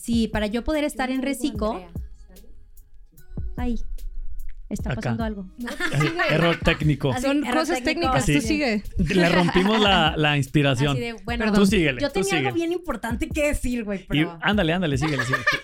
si 0.01 0.29
para 0.29 0.47
yo 0.47 0.65
poder 0.65 0.85
estar 0.85 1.11
en 1.11 1.23
reciclo, 1.23 1.81
ay, 3.57 3.79
está 4.69 4.91
Acá. 4.93 4.97
pasando 4.97 5.25
algo. 5.25 5.47
error 6.31 6.57
técnico. 6.65 7.13
Así, 7.13 7.23
Son 7.27 7.45
error 7.45 7.61
cosas 7.61 7.83
técnico. 7.83 8.13
técnicas, 8.13 8.43
tú 8.43 8.47
sigue. 8.49 8.83
Le 8.99 9.29
rompimos 9.29 9.81
la, 9.81 10.15
la 10.17 10.37
inspiración. 10.37 10.97
De, 10.97 11.15
bueno, 11.25 11.45
Perdón. 11.45 11.61
Tú 11.61 11.67
síguele, 11.67 12.01
yo 12.01 12.09
tú 12.09 12.15
tenía 12.15 12.31
sigue. 12.31 12.47
algo 12.47 12.53
bien 12.55 12.73
importante 12.73 13.29
que 13.29 13.49
decir, 13.49 13.85
güey, 13.85 14.07
Y 14.13 14.25
ándale, 14.41 14.73
ándale, 14.73 14.97
síguele, 14.97 15.25
síguele. 15.25 15.45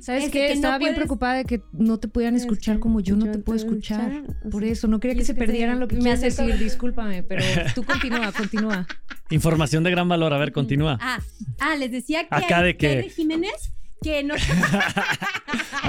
¿Sabes 0.00 0.24
Es 0.24 0.30
qué? 0.30 0.40
que 0.40 0.48
no 0.48 0.54
Estaba 0.54 0.78
bien 0.78 0.90
puedes- 0.94 0.96
preocupada 0.96 1.34
de 1.34 1.44
que 1.44 1.60
no 1.72 1.98
te 1.98 2.08
pudieran 2.08 2.34
escuchar 2.34 2.78
como 2.78 3.00
yo 3.00 3.14
no 3.16 3.30
te 3.30 3.38
puedo 3.38 3.56
escuchar. 3.58 4.22
Por 4.50 4.64
eso, 4.64 4.88
no 4.88 4.98
quería 5.00 5.16
que 5.16 5.24
se 5.26 5.34
perdieran 5.34 5.78
lo 5.80 5.88
que 5.88 5.96
me 5.96 6.10
acerco- 6.10 6.46
decir. 6.46 6.58
Discúlpame, 6.58 7.22
pero 7.24 7.42
tú 7.74 7.82
continúa, 7.84 8.32
continúa. 8.32 8.86
Información 9.30 9.84
de 9.84 9.90
gran 9.90 10.08
valor. 10.08 10.32
A 10.32 10.38
ver, 10.38 10.52
continúa. 10.52 10.98
Ah, 11.00 11.20
ah, 11.60 11.76
les 11.76 11.90
decía 11.90 12.20
que, 12.28 12.34
Acá 12.34 12.58
hay, 12.58 12.64
de 12.64 12.76
que 12.76 12.86
hay 12.88 12.96
que- 12.96 13.02
regímenes 13.02 13.72
que 14.02 14.22
no... 14.24 14.34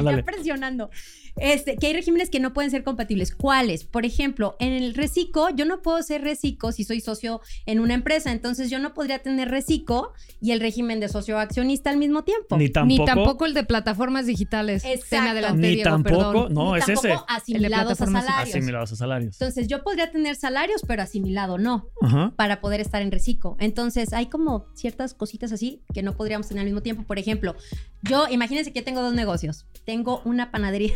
Ya 0.01 0.23
presionando. 0.23 0.89
Este, 1.37 1.75
que 1.77 1.87
hay 1.87 1.93
regímenes 1.93 2.29
que 2.29 2.39
no 2.39 2.53
pueden 2.53 2.71
ser 2.71 2.83
compatibles. 2.83 3.33
¿Cuáles? 3.33 3.83
Por 3.83 4.05
ejemplo, 4.05 4.55
en 4.59 4.73
el 4.73 4.93
reciclo, 4.93 5.49
yo 5.49 5.65
no 5.65 5.81
puedo 5.81 6.01
ser 6.03 6.21
reciclo 6.23 6.71
si 6.71 6.83
soy 6.83 6.99
socio 7.01 7.41
en 7.65 7.79
una 7.79 7.93
empresa. 7.93 8.31
Entonces, 8.31 8.69
yo 8.69 8.79
no 8.79 8.93
podría 8.93 9.19
tener 9.19 9.49
reciclo 9.49 10.13
y 10.41 10.51
el 10.51 10.59
régimen 10.59 10.99
de 10.99 11.09
socio 11.09 11.37
accionista 11.39 11.89
al 11.89 11.97
mismo 11.97 12.23
tiempo. 12.23 12.57
Ni 12.57 12.69
tampoco. 12.69 12.99
Ni 13.01 13.05
tampoco 13.05 13.45
el 13.45 13.53
de 13.53 13.63
plataformas 13.63 14.25
digitales. 14.25 14.83
Exacto. 14.85 15.05
Se 15.09 15.21
me 15.21 15.29
adelanté, 15.29 15.61
Ni 15.61 15.75
Diego, 15.75 15.89
tampoco, 15.91 16.17
perdón. 16.17 16.53
no, 16.53 16.73
Ni 16.73 16.79
es 16.79 16.85
tampoco 16.85 17.07
ese. 17.07 17.17
asimilados 17.27 18.01
a 18.01 18.05
salarios. 18.05 18.55
Asimilados 18.55 18.91
a 18.91 18.95
salarios. 18.95 19.35
Entonces, 19.41 19.67
yo 19.67 19.83
podría 19.83 20.11
tener 20.11 20.35
salarios, 20.35 20.81
pero 20.87 21.01
asimilado 21.03 21.57
no, 21.57 21.87
Ajá. 22.01 22.33
para 22.35 22.61
poder 22.61 22.81
estar 22.81 23.01
en 23.01 23.11
reciclo. 23.11 23.55
Entonces, 23.59 24.13
hay 24.13 24.27
como 24.27 24.65
ciertas 24.73 25.13
cositas 25.13 25.51
así 25.51 25.81
que 25.93 26.03
no 26.03 26.15
podríamos 26.15 26.47
tener 26.47 26.61
al 26.61 26.65
mismo 26.65 26.81
tiempo. 26.81 27.03
Por 27.03 27.19
ejemplo, 27.19 27.55
yo, 28.03 28.27
imagínense 28.29 28.71
que 28.73 28.79
yo 28.79 28.85
tengo 28.85 29.01
dos 29.01 29.13
negocios. 29.13 29.65
Tengo 29.85 30.21
una 30.25 30.51
panadería 30.51 30.93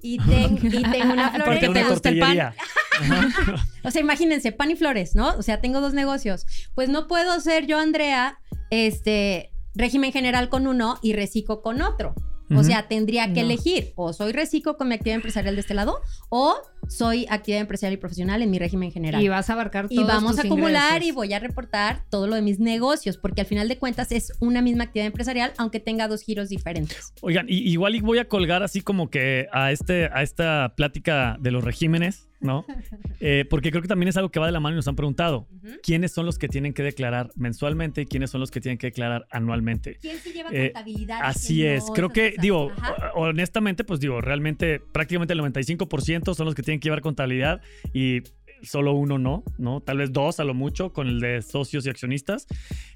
y, 0.00 0.18
ten- 0.26 0.58
y 0.62 0.82
tengo 0.82 1.12
una 1.12 1.32
Porque 1.32 1.44
Porque 1.44 1.68
una 1.68 1.88
gusta 1.88 2.08
el 2.08 2.18
pan. 2.18 2.54
O 3.84 3.90
sea, 3.90 4.00
imagínense, 4.00 4.52
pan 4.52 4.70
y 4.70 4.76
flores, 4.76 5.14
¿no? 5.16 5.34
O 5.36 5.42
sea, 5.42 5.60
tengo 5.60 5.80
dos 5.80 5.92
negocios. 5.94 6.46
Pues 6.74 6.88
no 6.88 7.08
puedo 7.08 7.40
ser 7.40 7.66
yo, 7.66 7.78
Andrea, 7.78 8.38
este, 8.70 9.50
régimen 9.74 10.12
general 10.12 10.48
con 10.48 10.66
uno 10.66 10.98
y 11.02 11.14
reciclo 11.14 11.62
con 11.62 11.80
otro. 11.82 12.14
O 12.56 12.62
sea, 12.64 12.88
tendría 12.88 13.26
que 13.32 13.40
No. 13.42 13.46
elegir 13.50 13.92
o 13.96 14.12
soy 14.12 14.32
reciclo 14.32 14.76
con 14.76 14.88
mi 14.88 14.94
actividad 14.94 15.16
empresarial 15.16 15.54
de 15.54 15.60
este 15.60 15.74
lado 15.74 16.00
o 16.28 16.56
soy 16.88 17.26
actividad 17.30 17.60
empresarial 17.60 17.94
y 17.94 17.96
profesional 17.96 18.42
en 18.42 18.50
mi 18.50 18.58
régimen 18.58 18.90
general. 18.92 19.22
Y 19.22 19.28
vas 19.28 19.48
a 19.50 19.54
abarcar 19.54 19.86
Y 19.88 20.02
vamos 20.04 20.32
tus 20.36 20.44
a 20.44 20.46
acumular 20.46 20.94
ingresos. 21.02 21.08
y 21.08 21.12
voy 21.12 21.32
a 21.32 21.38
reportar 21.38 22.04
todo 22.10 22.26
lo 22.26 22.34
de 22.34 22.42
mis 22.42 22.58
negocios, 22.58 23.16
porque 23.16 23.40
al 23.42 23.46
final 23.46 23.68
de 23.68 23.78
cuentas 23.78 24.12
es 24.12 24.32
una 24.40 24.62
misma 24.62 24.84
actividad 24.84 25.06
empresarial, 25.06 25.52
aunque 25.58 25.80
tenga 25.80 26.08
dos 26.08 26.22
giros 26.22 26.48
diferentes. 26.48 27.12
Oigan, 27.22 27.46
y- 27.48 27.70
igual 27.70 27.94
y 27.94 28.00
voy 28.00 28.18
a 28.18 28.26
colgar 28.28 28.62
así 28.62 28.80
como 28.80 29.10
que 29.10 29.46
a, 29.52 29.72
este, 29.72 30.06
a 30.12 30.22
esta 30.22 30.74
plática 30.76 31.36
de 31.40 31.50
los 31.50 31.62
regímenes, 31.64 32.28
¿no? 32.42 32.64
Eh, 33.24 33.44
porque 33.48 33.70
creo 33.70 33.82
que 33.82 33.88
también 33.88 34.08
es 34.08 34.16
algo 34.16 34.30
que 34.30 34.40
va 34.40 34.46
de 34.46 34.52
la 34.52 34.58
mano 34.58 34.74
y 34.74 34.76
nos 34.76 34.88
han 34.88 34.96
preguntado. 34.96 35.46
¿Quiénes 35.84 36.10
son 36.10 36.26
los 36.26 36.38
que 36.38 36.48
tienen 36.48 36.72
que 36.72 36.82
declarar 36.82 37.30
mensualmente 37.36 38.02
y 38.02 38.06
quiénes 38.06 38.30
son 38.30 38.40
los 38.40 38.50
que 38.50 38.60
tienen 38.60 38.78
que 38.78 38.88
declarar 38.88 39.26
anualmente? 39.30 39.96
¿Quién 40.00 40.18
se 40.18 40.32
lleva 40.32 40.50
Eh, 40.52 40.72
contabilidad? 40.72 41.20
Así 41.22 41.64
es. 41.64 41.84
Creo 41.94 42.08
que, 42.08 42.30
cosas. 42.30 42.42
digo, 42.42 42.72
Ajá. 42.76 43.12
honestamente, 43.14 43.84
pues 43.84 44.00
digo, 44.00 44.20
realmente 44.20 44.80
prácticamente 44.80 45.34
el 45.34 45.40
95% 45.40 46.34
son 46.34 46.46
los 46.46 46.54
que 46.56 46.62
tienen 46.62 46.80
que 46.80 46.86
llevar 46.86 47.00
contabilidad 47.00 47.60
y 47.92 48.22
solo 48.62 48.92
uno 48.92 49.18
no, 49.18 49.44
¿no? 49.58 49.80
Tal 49.80 49.98
vez 49.98 50.12
dos 50.12 50.40
a 50.40 50.44
lo 50.44 50.54
mucho 50.54 50.92
con 50.92 51.08
el 51.08 51.20
de 51.20 51.42
socios 51.42 51.86
y 51.86 51.90
accionistas. 51.90 52.46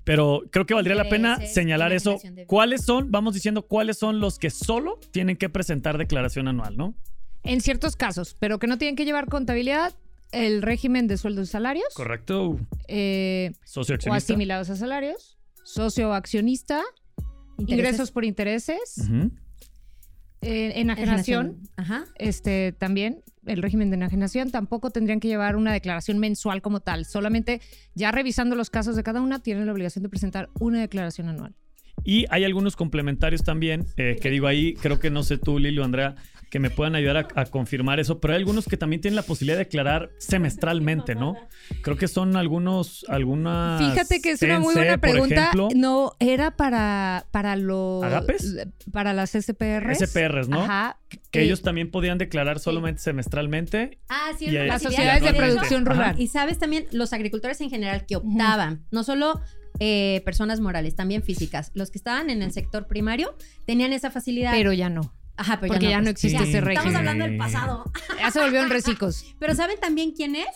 Pero 0.04 0.42
creo 0.50 0.66
que 0.66 0.74
valdría 0.74 0.96
la 0.96 1.08
pena 1.08 1.36
señalar 1.40 1.92
eso. 1.92 2.18
¿Cuáles 2.46 2.84
son? 2.84 3.10
Vamos 3.10 3.34
diciendo 3.34 3.62
cuáles 3.62 3.98
son 3.98 4.20
los 4.20 4.38
que 4.38 4.50
solo 4.50 4.98
tienen 5.12 5.36
que 5.36 5.48
presentar 5.48 5.98
declaración 5.98 6.48
anual, 6.48 6.76
¿no? 6.76 6.94
En 7.46 7.60
ciertos 7.60 7.96
casos, 7.96 8.36
pero 8.38 8.58
que 8.58 8.66
no 8.66 8.78
tienen 8.78 8.96
que 8.96 9.04
llevar 9.04 9.26
contabilidad, 9.26 9.94
el 10.32 10.62
régimen 10.62 11.06
de 11.06 11.16
sueldos 11.16 11.48
y 11.48 11.52
salarios. 11.52 11.86
Correcto. 11.94 12.58
eh, 12.88 13.52
Socio 13.64 13.96
o 14.08 14.12
asimilados 14.14 14.70
a 14.70 14.76
salarios. 14.76 15.38
Socio 15.64 16.10
o 16.10 16.12
accionista. 16.12 16.82
Intereses. 17.58 17.78
Ingresos 17.78 18.10
por 18.10 18.24
intereses. 18.24 19.08
Eh, 20.42 20.72
enajenación. 20.76 21.58
Ajá. 21.76 22.04
Este 22.18 22.72
también. 22.72 23.22
El 23.46 23.62
régimen 23.62 23.90
de 23.90 23.96
enajenación 23.96 24.50
tampoco 24.50 24.90
tendrían 24.90 25.20
que 25.20 25.28
llevar 25.28 25.54
una 25.54 25.72
declaración 25.72 26.18
mensual 26.18 26.62
como 26.62 26.80
tal. 26.80 27.06
Solamente 27.06 27.60
ya 27.94 28.10
revisando 28.10 28.56
los 28.56 28.70
casos 28.70 28.96
de 28.96 29.04
cada 29.04 29.20
una, 29.20 29.40
tienen 29.40 29.66
la 29.66 29.72
obligación 29.72 30.02
de 30.02 30.08
presentar 30.08 30.48
una 30.58 30.80
declaración 30.80 31.28
anual. 31.28 31.54
Y 32.04 32.26
hay 32.30 32.44
algunos 32.44 32.76
complementarios 32.76 33.42
también, 33.42 33.86
eh, 33.96 34.16
que 34.20 34.30
digo 34.30 34.46
ahí, 34.48 34.74
creo 34.74 34.98
que 34.98 35.10
no 35.10 35.22
sé 35.22 35.38
tú, 35.38 35.58
Lili 35.58 35.78
o 35.78 35.84
Andrea, 35.84 36.14
que 36.56 36.60
me 36.60 36.70
puedan 36.70 36.94
ayudar 36.94 37.18
a, 37.18 37.28
a 37.34 37.44
confirmar 37.44 38.00
eso, 38.00 38.18
pero 38.18 38.32
hay 38.32 38.38
algunos 38.38 38.64
que 38.64 38.78
también 38.78 39.02
tienen 39.02 39.14
la 39.14 39.22
posibilidad 39.22 39.58
de 39.58 39.64
declarar 39.64 40.08
semestralmente, 40.16 41.14
¿no? 41.14 41.36
Creo 41.82 41.98
que 41.98 42.08
son 42.08 42.34
algunos, 42.34 43.04
algunas... 43.10 43.78
Fíjate 43.78 44.22
que 44.22 44.30
es 44.30 44.40
una 44.40 44.58
muy 44.58 44.72
buena 44.72 44.96
por 44.96 45.10
pregunta. 45.10 45.34
ejemplo, 45.34 45.68
no, 45.76 46.12
era 46.18 46.56
para, 46.56 47.26
para 47.30 47.56
los. 47.56 48.02
¿Agapes? 48.02 48.56
Para 48.90 49.12
las 49.12 49.32
SPRs. 49.32 49.98
SPRs, 49.98 50.48
¿no? 50.48 50.62
Ajá. 50.62 50.98
que 51.30 51.40
Eh, 51.40 51.44
ellos 51.44 51.60
también 51.60 51.90
podían 51.90 52.16
declarar 52.16 52.58
solamente 52.58 53.02
semestralmente. 53.02 53.98
Ah, 54.08 54.30
sí, 54.38 54.46
Y 54.46 54.52
Las 54.52 54.80
sociedades 54.80 55.25
de 55.25 55.34
producción 55.34 55.86
Ajá. 55.86 55.94
rural. 55.94 56.20
Y 56.20 56.28
sabes 56.28 56.58
también 56.58 56.86
los 56.90 57.12
agricultores 57.12 57.60
en 57.60 57.68
general 57.68 58.06
que 58.06 58.16
optaban, 58.16 58.86
no 58.90 59.04
solo 59.04 59.42
eh, 59.78 60.22
personas 60.25 60.60
morales, 60.60 60.94
también 60.94 61.22
físicas. 61.22 61.70
Los 61.75 61.90
que 61.90 61.98
estaban 61.98 62.30
en 62.30 62.42
el 62.42 62.50
sector 62.52 62.86
primario 62.86 63.36
tenían 63.66 63.92
esa 63.92 64.10
facilidad. 64.10 64.52
Pero 64.52 64.72
ya 64.72 64.88
no. 64.88 65.12
Ajá, 65.36 65.60
pero 65.60 65.72
porque 65.74 65.88
ya 65.90 65.98
no 65.98 66.04
pues. 66.04 66.24
existe 66.24 66.38
Sí. 66.44 66.48
ese 66.50 66.58
Estamos 66.58 66.74
régimen. 66.76 66.96
hablando 66.96 67.24
del 67.24 67.36
pasado. 67.36 67.84
Ya 68.18 68.30
se 68.30 68.40
volvieron 68.40 68.70
recicos. 68.70 69.24
Pero 69.38 69.54
¿saben 69.54 69.78
también 69.80 70.12
quién 70.12 70.34
es? 70.36 70.48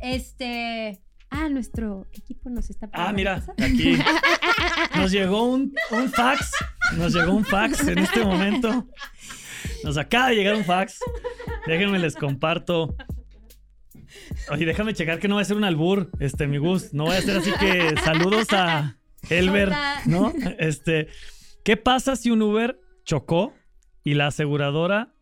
Este. 0.00 1.02
Ah, 1.30 1.48
nuestro 1.50 2.06
equipo 2.12 2.48
nos 2.48 2.70
está 2.70 2.88
Ah, 2.94 3.12
mira, 3.12 3.44
aquí 3.58 3.98
nos 4.96 5.10
llegó 5.12 5.42
un, 5.44 5.74
un 5.90 6.10
fax. 6.10 6.52
Nos 6.96 7.12
llegó 7.12 7.34
un 7.34 7.44
fax 7.44 7.86
en 7.86 7.98
este 7.98 8.24
momento. 8.24 8.86
Nos 9.84 9.98
acaba 9.98 10.28
de 10.30 10.36
llegar 10.36 10.54
un 10.54 10.64
fax. 10.64 11.00
Déjenme 11.66 11.98
les 11.98 12.14
comparto. 12.14 12.96
Oye, 14.50 14.64
déjame 14.64 14.94
checar 14.94 15.18
que 15.18 15.28
no 15.28 15.34
va 15.34 15.42
a 15.42 15.44
ser 15.44 15.56
un 15.58 15.64
albur, 15.64 16.10
este, 16.18 16.46
mi 16.46 16.56
Gus. 16.56 16.94
No 16.94 17.04
voy 17.04 17.16
a 17.16 17.20
ser 17.20 17.36
así 17.38 17.52
que 17.60 17.94
saludos 18.02 18.46
a 18.52 18.96
Elber, 19.28 19.68
Hola. 19.68 20.00
¿no? 20.06 20.32
Este, 20.58 21.08
¿qué 21.62 21.76
pasa 21.76 22.16
si 22.16 22.30
un 22.30 22.40
Uber 22.40 22.80
chocó 23.04 23.52
y 24.04 24.14
la 24.14 24.28
aseguradora 24.28 25.12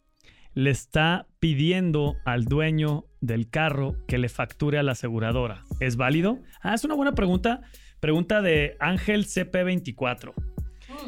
le 0.55 0.71
está 0.71 1.27
pidiendo 1.39 2.17
al 2.25 2.45
dueño 2.45 3.05
del 3.21 3.51
carro 3.51 3.97
que 4.09 4.19
le 4.19 4.29
facture 4.29 4.79
a 4.79 4.83
la 4.83 4.93
aseguradora? 4.93 5.65
¿Es 5.81 5.97
válido? 5.97 6.39
Ah, 6.63 6.75
es 6.75 6.85
una 6.85 6.95
buena 6.95 7.13
pregunta. 7.13 7.61
Pregunta 8.01 8.43
de 8.43 8.77
Ángel 8.81 9.27
CP24. 9.27 10.33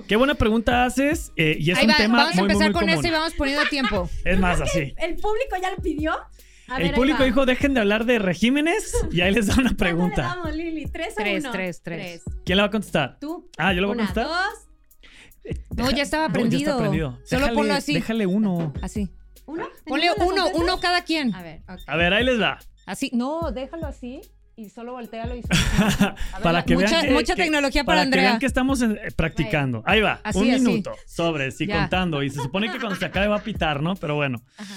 Qué 0.07 0.17
buena 0.17 0.35
pregunta 0.35 0.85
haces 0.85 1.33
eh, 1.37 1.57
y 1.59 1.71
es 1.71 1.79
Ahí 1.79 1.87
un 1.87 1.93
va, 1.93 1.97
tema 1.97 2.17
vamos 2.19 2.33
a 2.33 2.37
muy, 2.37 2.43
empezar 2.51 2.67
muy 2.67 2.73
con 2.73 2.81
común. 2.83 2.95
esto 2.95 3.09
y 3.09 3.11
vamos 3.11 3.35
poniendo 3.35 3.65
tiempo. 3.71 4.11
Es 4.25 4.39
más, 4.39 4.61
así. 4.61 4.95
¿El 4.99 5.17
público 5.17 5.57
ya 5.63 5.71
lo 5.71 5.77
pidió? 5.79 6.13
A 6.69 6.75
ver, 6.75 6.83
El 6.83 6.89
ahí 6.91 6.95
público 6.95 7.19
va. 7.21 7.25
dijo, 7.25 7.47
dejen 7.47 7.73
de 7.75 7.81
hablar 7.81 8.05
de 8.05 8.19
regímenes 8.19 8.93
y 9.11 9.23
ahí 9.23 9.33
les 9.33 9.47
da 9.47 9.55
una 9.55 9.63
¿Cuánto 9.71 9.85
le 9.85 9.91
pregunta. 9.91 10.23
damos, 10.23 10.55
Lili? 10.55 10.87
¿Tres 10.87 11.15
o 11.15 11.17
Tres, 11.17 11.45
uno? 11.45 11.53
tres, 11.53 11.83
tres. 11.83 12.23
¿Quién 12.45 12.57
la 12.59 12.65
va 12.65 12.69
a 12.69 12.71
contestar? 12.71 13.19
Tú. 13.21 13.49
Ah, 13.57 13.73
¿yo 13.73 13.81
lo 13.81 13.89
voy 13.89 13.95
a 13.99 14.03
Una, 14.03 14.07
contestar? 14.13 14.27
dos, 14.27 14.68
No, 15.77 15.91
ya 15.91 16.03
estaba 16.03 16.25
No, 16.25 16.29
ya 16.29 16.33
prendido. 16.33 16.71
está 16.71 16.79
prendido. 16.79 17.19
Solo 17.25 17.47
Déjale- 17.47 17.55
ponlo 17.55 17.75
así. 17.75 17.95
Déjale 17.95 18.27
uno. 18.27 18.73
Así. 18.83 19.09
uno. 19.47 19.67
Ponle 19.87 20.07
¿Ninguno 20.09 20.45
le 20.47 20.51
uno, 20.53 20.59
uno 20.65 20.81
cada 20.81 21.03
quien. 21.05 21.35
A 21.35 21.43
ver. 21.43 21.63
A 21.87 21.97
ver, 21.97 22.13
ahí 22.15 22.25
les 22.25 22.41
va. 22.41 22.59
Así. 22.87 23.11
No, 23.15 23.53
déjalo 23.53 23.87
así 23.87 24.21
y 24.57 24.71
solo 24.71 24.93
voltealo 24.93 25.37
y 25.37 25.43
para 26.43 26.65
que 26.65 26.75
mucha, 26.75 26.91
vean 26.91 27.07
que- 27.07 27.13
mucha 27.13 27.35
que- 27.37 27.43
tecnología 27.43 27.85
para, 27.85 27.99
Para 27.99 28.03
que 28.03 28.07
Andrea. 28.07 28.23
vean 28.31 28.39
que 28.41 28.47
estamos 28.47 28.83
en- 28.83 28.93
eh, 28.97 29.09
practicando. 29.15 29.83
Ahí 29.87 30.01
va. 30.01 30.21
Así, 30.25 30.39
un 30.39 30.51
así. 30.51 30.65
minuto. 30.65 30.93
Sobres 31.07 31.61
y 31.61 31.67
Ya. 31.67 31.79
contando. 31.81 32.23
Y 32.23 32.31
se 32.31 32.41
supone 32.43 32.71
que 32.73 32.79
cuando 32.79 32.97
se 32.97 33.05
acabe 33.05 33.29
va 33.29 33.37
a 33.37 33.43
pitar, 33.45 33.83
¿no? 33.83 33.95
Pero 33.97 34.17
bueno. 34.17 34.43
Ajá. 34.57 34.75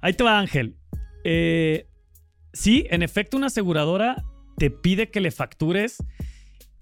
Ahí 0.00 0.14
te 0.14 0.24
va, 0.24 0.38
Ángel. 0.38 0.76
Eh, 1.24 1.86
sí, 2.52 2.86
en 2.90 3.02
efecto, 3.02 3.36
una 3.36 3.46
aseguradora 3.48 4.16
te 4.56 4.70
pide 4.70 5.10
que 5.10 5.20
le 5.20 5.30
factures 5.30 5.98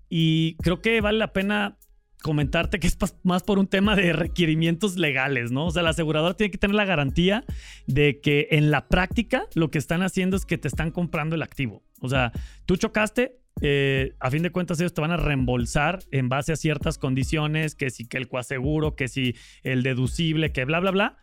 y 0.09 0.57
creo 0.57 0.81
que 0.81 1.01
vale 1.01 1.19
la 1.19 1.33
pena 1.33 1.77
comentarte 2.21 2.79
que 2.79 2.87
es 2.87 2.97
más 3.23 3.43
por 3.43 3.59
un 3.59 3.67
tema 3.67 3.97
de 3.97 4.13
requerimientos 4.13 4.97
legales, 4.97 5.51
¿no? 5.51 5.67
O 5.67 5.71
sea, 5.71 5.83
la 5.83 5.91
aseguradora 5.91 6.35
tiene 6.35 6.51
que 6.51 6.59
tener 6.59 6.75
la 6.75 6.85
garantía 6.85 7.45
de 7.87 8.21
que 8.21 8.49
en 8.53 8.71
la 8.71 8.89
práctica 8.89 9.47
lo 9.55 9.71
que 9.71 9.79
están 9.79 10.03
haciendo 10.03 10.37
es 10.37 10.47
que 10.47 10.59
te 10.59 10.69
están 10.69 10.91
comprando 10.91 11.37
el 11.37 11.43
activo. 11.43 11.83
O 12.01 12.09
sea, 12.09 12.33
tú 12.67 12.77
chocaste, 12.77 13.41
eh, 13.63 14.15
a 14.21 14.31
fin 14.31 14.43
de 14.43 14.51
cuentas 14.51 14.81
ellos 14.81 14.95
te 14.95 15.01
van 15.01 15.11
a 15.11 15.17
reembolsar 15.17 16.01
en 16.11 16.29
base 16.29 16.53
a 16.53 16.57
ciertas 16.57 16.99
condiciones, 16.99 17.75
que 17.75 17.91
si 17.91 18.07
que 18.07 18.17
el 18.17 18.29
coaseguro, 18.29 18.97
que 18.97 19.09
si 19.09 19.35
el 19.63 19.83
deducible, 19.83 20.53
que 20.53 20.65
bla, 20.65 20.81
bla, 20.81 20.91
bla. 20.91 21.19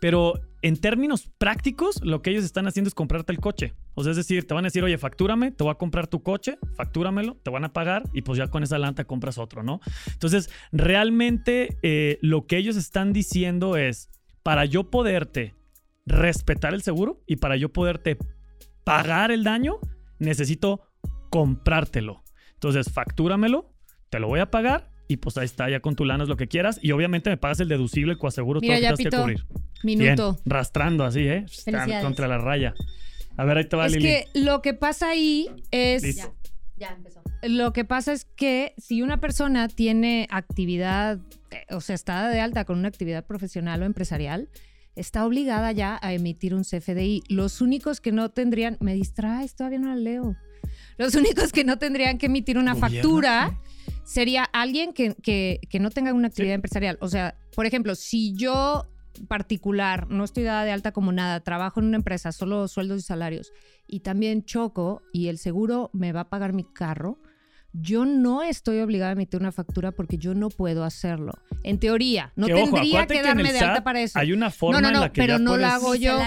Pero 0.00 0.34
en 0.62 0.76
términos 0.76 1.30
prácticos, 1.38 2.00
lo 2.02 2.22
que 2.22 2.30
ellos 2.30 2.44
están 2.44 2.66
haciendo 2.66 2.88
es 2.88 2.94
comprarte 2.94 3.32
el 3.32 3.38
coche. 3.38 3.74
O 3.94 4.02
sea, 4.02 4.10
es 4.10 4.16
decir, 4.16 4.46
te 4.46 4.54
van 4.54 4.64
a 4.64 4.68
decir, 4.68 4.82
oye, 4.82 4.98
factúrame, 4.98 5.52
te 5.52 5.62
voy 5.62 5.70
a 5.70 5.76
comprar 5.76 6.06
tu 6.06 6.22
coche, 6.22 6.58
factúramelo, 6.74 7.36
te 7.42 7.50
van 7.50 7.64
a 7.64 7.72
pagar 7.72 8.02
y 8.12 8.22
pues 8.22 8.38
ya 8.38 8.48
con 8.48 8.62
esa 8.62 8.78
lanta 8.78 9.04
compras 9.04 9.38
otro, 9.38 9.62
¿no? 9.62 9.80
Entonces, 10.12 10.50
realmente 10.72 11.78
eh, 11.82 12.18
lo 12.20 12.46
que 12.46 12.56
ellos 12.58 12.76
están 12.76 13.12
diciendo 13.12 13.76
es, 13.76 14.10
para 14.42 14.64
yo 14.64 14.90
poderte 14.90 15.54
respetar 16.04 16.74
el 16.74 16.82
seguro 16.82 17.22
y 17.26 17.36
para 17.36 17.56
yo 17.56 17.72
poderte 17.72 18.16
pagar 18.84 19.30
el 19.30 19.44
daño, 19.44 19.78
necesito 20.18 20.82
comprártelo. 21.30 22.22
Entonces, 22.54 22.92
factúramelo, 22.92 23.72
te 24.10 24.20
lo 24.20 24.28
voy 24.28 24.40
a 24.40 24.50
pagar 24.50 24.90
y 25.08 25.18
pues 25.18 25.36
ahí 25.38 25.44
está, 25.44 25.68
ya 25.68 25.80
con 25.80 25.94
tu 25.94 26.04
lana 26.04 26.24
es 26.24 26.28
lo 26.28 26.36
que 26.36 26.48
quieras. 26.48 26.78
Y 26.82 26.92
obviamente 26.92 27.30
me 27.30 27.36
pagas 27.36 27.60
el 27.60 27.68
deducible, 27.68 28.12
el 28.12 28.18
coaseguro, 28.18 28.60
todo 28.60 28.70
lo 28.70 28.76
que 28.76 28.82
tengas 28.82 28.98
que 28.98 29.10
cubrir. 29.10 29.44
Minuto. 29.86 30.32
Bien, 30.34 30.42
rastrando 30.44 31.04
así, 31.04 31.20
¿eh? 31.20 31.46
Están 31.50 32.02
contra 32.02 32.28
la 32.28 32.36
raya. 32.38 32.74
A 33.38 33.44
ver, 33.44 33.56
ahí 33.58 33.64
te 33.68 33.76
va, 33.76 33.86
Es 33.86 33.92
Lili. 33.92 34.04
que 34.04 34.24
lo 34.34 34.60
que 34.62 34.74
pasa 34.74 35.08
ahí 35.10 35.48
es. 35.70 36.16
Ya, 36.16 36.30
ya 36.76 36.88
empezó. 36.88 37.22
Lo 37.42 37.72
que 37.72 37.84
pasa 37.84 38.12
es 38.12 38.24
que 38.24 38.74
si 38.78 39.02
una 39.02 39.20
persona 39.20 39.68
tiene 39.68 40.26
actividad, 40.30 41.18
eh, 41.50 41.64
o 41.74 41.80
sea, 41.80 41.94
está 41.94 42.28
de 42.28 42.40
alta 42.40 42.64
con 42.64 42.78
una 42.78 42.88
actividad 42.88 43.24
profesional 43.24 43.82
o 43.82 43.84
empresarial, 43.84 44.48
está 44.96 45.26
obligada 45.26 45.70
ya 45.72 45.98
a 46.02 46.12
emitir 46.14 46.54
un 46.54 46.62
CFDI. 46.64 47.22
Los 47.28 47.60
únicos 47.60 48.00
que 48.00 48.10
no 48.12 48.30
tendrían, 48.30 48.78
me 48.80 48.94
distraes, 48.94 49.54
todavía 49.54 49.78
no 49.78 49.88
la 49.88 49.96
leo. 49.96 50.34
Los 50.96 51.14
únicos 51.14 51.52
que 51.52 51.62
no 51.64 51.78
tendrían 51.78 52.16
que 52.16 52.26
emitir 52.26 52.56
una 52.56 52.72
Gobierno. 52.72 53.00
factura 53.02 53.58
sería 54.04 54.44
alguien 54.44 54.94
que, 54.94 55.14
que- 55.22 55.60
que 55.68 55.78
no 55.78 55.90
tenga 55.90 56.14
una 56.14 56.28
actividad 56.28 56.54
empresarial. 56.54 56.96
O 57.02 57.08
sea, 57.08 57.36
por 57.54 57.66
ejemplo, 57.66 57.94
si 57.94 58.34
yo 58.34 58.86
particular, 59.28 60.08
no 60.10 60.24
estoy 60.24 60.44
dada 60.44 60.64
de 60.64 60.72
alta 60.72 60.92
como 60.92 61.12
nada, 61.12 61.40
trabajo 61.40 61.80
en 61.80 61.86
una 61.86 61.96
empresa, 61.96 62.32
solo 62.32 62.68
sueldos 62.68 63.00
y 63.00 63.02
salarios, 63.02 63.52
y 63.86 64.00
también 64.00 64.44
choco 64.44 65.02
y 65.12 65.28
el 65.28 65.38
seguro 65.38 65.90
me 65.92 66.12
va 66.12 66.20
a 66.22 66.28
pagar 66.28 66.52
mi 66.52 66.64
carro, 66.64 67.18
yo 67.72 68.06
no 68.06 68.42
estoy 68.42 68.80
obligada 68.80 69.10
a 69.10 69.12
emitir 69.12 69.38
una 69.40 69.52
factura 69.52 69.92
porque 69.92 70.16
yo 70.16 70.34
no 70.34 70.48
puedo 70.48 70.82
hacerlo. 70.84 71.32
En 71.62 71.78
teoría, 71.78 72.32
no 72.34 72.46
Que, 72.46 72.54
tendría 72.54 73.06
que 73.06 73.18
en 73.18 73.24
darme 73.24 73.52
de 73.52 73.58
alta 73.58 73.84
para 73.84 74.00
eso. 74.00 74.18
Hay 74.18 74.32
una 74.32 74.50
forma 74.50 74.80
no, 74.80 74.88
en 74.88 74.94
no, 74.94 75.00
la 75.00 75.12
que 75.12 75.20
pero 75.20 75.34
ya 75.34 75.38
no 75.38 75.56
la 75.56 75.74
hago 75.74 75.94
yo. 75.94 76.18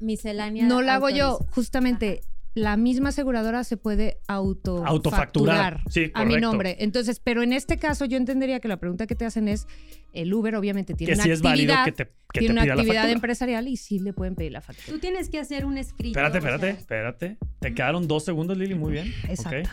Miscelánea, 0.00 0.66
No 0.66 0.80
la 0.82 0.94
hago 0.94 1.10
yo, 1.10 1.38
justamente. 1.50 2.22
La 2.56 2.78
misma 2.78 3.10
aseguradora 3.10 3.64
se 3.64 3.76
puede 3.76 4.16
auto 4.26 4.82
Autofacturar. 4.86 5.82
Sí, 5.90 6.10
a 6.14 6.24
mi 6.24 6.38
nombre. 6.38 6.76
Entonces, 6.80 7.20
pero 7.22 7.42
en 7.42 7.52
este 7.52 7.76
caso 7.76 8.06
yo 8.06 8.16
entendería 8.16 8.60
que 8.60 8.68
la 8.68 8.78
pregunta 8.78 9.06
que 9.06 9.14
te 9.14 9.26
hacen 9.26 9.46
es 9.46 9.66
el 10.14 10.32
Uber 10.32 10.56
obviamente 10.56 10.94
tiene 10.94 11.12
Que 11.12 11.16
una 11.16 11.24
sí 11.24 11.30
es 11.32 11.42
válido 11.42 11.74
actividad, 11.74 11.84
que 11.84 11.92
te, 11.92 12.12
que 12.32 12.40
tiene 12.40 12.54
te 12.54 12.62
una 12.62 12.72
actividad 12.72 13.10
empresarial 13.10 13.68
y 13.68 13.76
sí 13.76 13.98
le 13.98 14.14
pueden 14.14 14.36
pedir 14.36 14.52
la 14.52 14.62
factura. 14.62 14.86
Tú 14.88 14.98
tienes 14.98 15.28
que 15.28 15.38
hacer 15.38 15.66
un 15.66 15.76
escrito. 15.76 16.18
Espérate, 16.18 16.38
o 16.38 16.40
sea, 16.40 16.54
espérate, 16.54 16.80
espérate. 16.80 17.36
Te 17.60 17.74
quedaron 17.74 18.08
dos 18.08 18.24
segundos, 18.24 18.56
Lili, 18.56 18.74
muy 18.74 18.92
bien. 18.92 19.12
Exacto. 19.28 19.68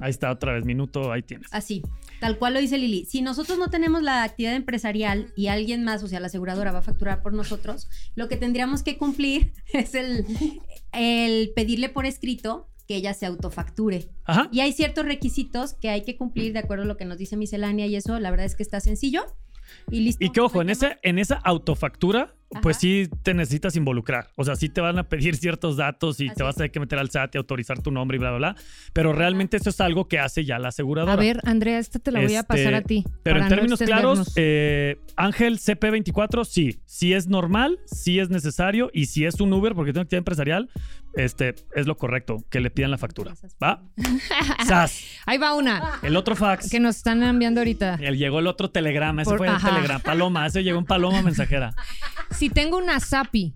Ahí 0.00 0.10
está, 0.10 0.30
otra 0.30 0.54
vez, 0.54 0.64
minuto, 0.64 1.12
ahí 1.12 1.22
tienes. 1.22 1.48
Así, 1.52 1.82
tal 2.22 2.38
cual 2.38 2.54
lo 2.54 2.60
dice 2.60 2.78
Lili. 2.78 3.04
Si 3.04 3.20
nosotros 3.20 3.58
no 3.58 3.68
tenemos 3.68 4.00
la 4.00 4.22
actividad 4.22 4.54
empresarial 4.54 5.32
y 5.34 5.48
alguien 5.48 5.82
más, 5.82 6.04
o 6.04 6.06
sea, 6.06 6.20
la 6.20 6.28
aseguradora 6.28 6.70
va 6.70 6.78
a 6.78 6.82
facturar 6.82 7.20
por 7.20 7.32
nosotros, 7.32 7.88
lo 8.14 8.28
que 8.28 8.36
tendríamos 8.36 8.84
que 8.84 8.96
cumplir 8.96 9.52
es 9.72 9.96
el, 9.96 10.24
el 10.92 11.50
pedirle 11.56 11.88
por 11.88 12.06
escrito 12.06 12.68
que 12.86 12.94
ella 12.94 13.12
se 13.12 13.26
autofacture. 13.26 14.08
Ajá. 14.24 14.48
Y 14.52 14.60
hay 14.60 14.72
ciertos 14.72 15.04
requisitos 15.04 15.74
que 15.74 15.90
hay 15.90 16.04
que 16.04 16.16
cumplir 16.16 16.52
de 16.52 16.60
acuerdo 16.60 16.84
a 16.84 16.86
lo 16.86 16.96
que 16.96 17.06
nos 17.06 17.18
dice 17.18 17.36
miscelánea 17.36 17.86
y 17.86 17.96
eso, 17.96 18.20
la 18.20 18.30
verdad 18.30 18.46
es 18.46 18.54
que 18.54 18.62
está 18.62 18.78
sencillo. 18.78 19.26
Y 19.90 20.02
listo. 20.02 20.24
Y 20.24 20.30
que 20.30 20.40
ojo, 20.40 20.62
en 20.62 20.70
esa, 20.70 21.00
en 21.02 21.18
esa 21.18 21.34
autofactura, 21.34 22.36
pues 22.60 22.76
Ajá. 22.76 22.80
sí 22.80 23.08
te 23.22 23.34
necesitas 23.34 23.76
involucrar. 23.76 24.28
O 24.36 24.44
sea, 24.44 24.56
sí 24.56 24.68
te 24.68 24.80
van 24.80 24.98
a 24.98 25.08
pedir 25.08 25.36
ciertos 25.42 25.76
datos 25.76 26.20
y 26.20 26.28
Así 26.28 26.36
te 26.36 26.42
vas 26.42 26.56
a 26.56 26.58
tener 26.58 26.70
que 26.70 26.80
meter 26.80 26.98
al 26.98 27.10
SAT 27.10 27.34
y 27.34 27.38
autorizar 27.38 27.80
tu 27.80 27.90
nombre 27.90 28.16
y 28.16 28.20
bla, 28.20 28.30
bla, 28.30 28.38
bla. 28.52 28.56
Pero 28.92 29.12
realmente 29.12 29.56
eso 29.56 29.70
es 29.70 29.80
algo 29.80 30.08
que 30.08 30.18
hace 30.18 30.44
ya 30.44 30.58
la 30.58 30.68
aseguradora. 30.68 31.12
A 31.12 31.16
ver, 31.16 31.40
Andrea, 31.44 31.78
esta 31.78 31.98
te 31.98 32.10
la 32.10 32.20
voy 32.20 32.34
a 32.34 32.40
Este, 32.40 32.48
pasar 32.48 32.74
a 32.74 32.82
ti. 32.82 33.04
Pero 33.22 33.38
en 33.38 33.44
no 33.44 33.48
términos 33.48 33.78
claros, 33.80 34.32
eh, 34.36 34.98
Ángel 35.16 35.58
CP24, 35.58 36.44
sí. 36.44 36.80
Sí 36.84 37.12
es 37.14 37.28
normal, 37.28 37.78
sí 37.86 38.18
es 38.18 38.30
necesario. 38.30 38.90
Y 38.92 39.06
si 39.06 39.24
es 39.24 39.40
un 39.40 39.52
Uber, 39.52 39.74
porque 39.74 39.92
tiene 39.92 40.02
actividad 40.02 40.18
empresarial, 40.18 40.70
este, 41.14 41.54
es 41.74 41.86
lo 41.86 41.96
correcto, 41.96 42.38
que 42.50 42.60
le 42.60 42.70
pidan 42.70 42.90
la 42.90 42.98
factura. 42.98 43.34
¿Va? 43.62 43.82
¡Sas! 44.66 45.02
Ahí 45.26 45.38
va 45.38 45.54
una 45.54 45.98
El 46.02 46.16
otro 46.16 46.34
fax. 46.36 46.70
que 46.70 46.80
nos 46.80 46.96
están 46.96 47.22
enviando 47.22 47.60
ahorita. 47.60 47.98
El- 48.00 48.16
llegó 48.18 48.38
el 48.40 48.46
otro 48.46 48.70
telegrama. 48.70 49.22
Ese 49.22 49.30
Por- 49.30 49.38
fue 49.38 49.48
el 49.48 49.54
ajá. 49.54 49.70
telegrama. 49.70 50.00
Paloma. 50.02 50.46
Ese 50.46 50.62
llegó 50.64 50.78
en 50.78 50.84
Paloma 50.86 51.22
mensajera. 51.22 51.74
Si 52.30 52.48
tengo 52.48 52.78
una 52.78 52.98
SAPI, 52.98 53.54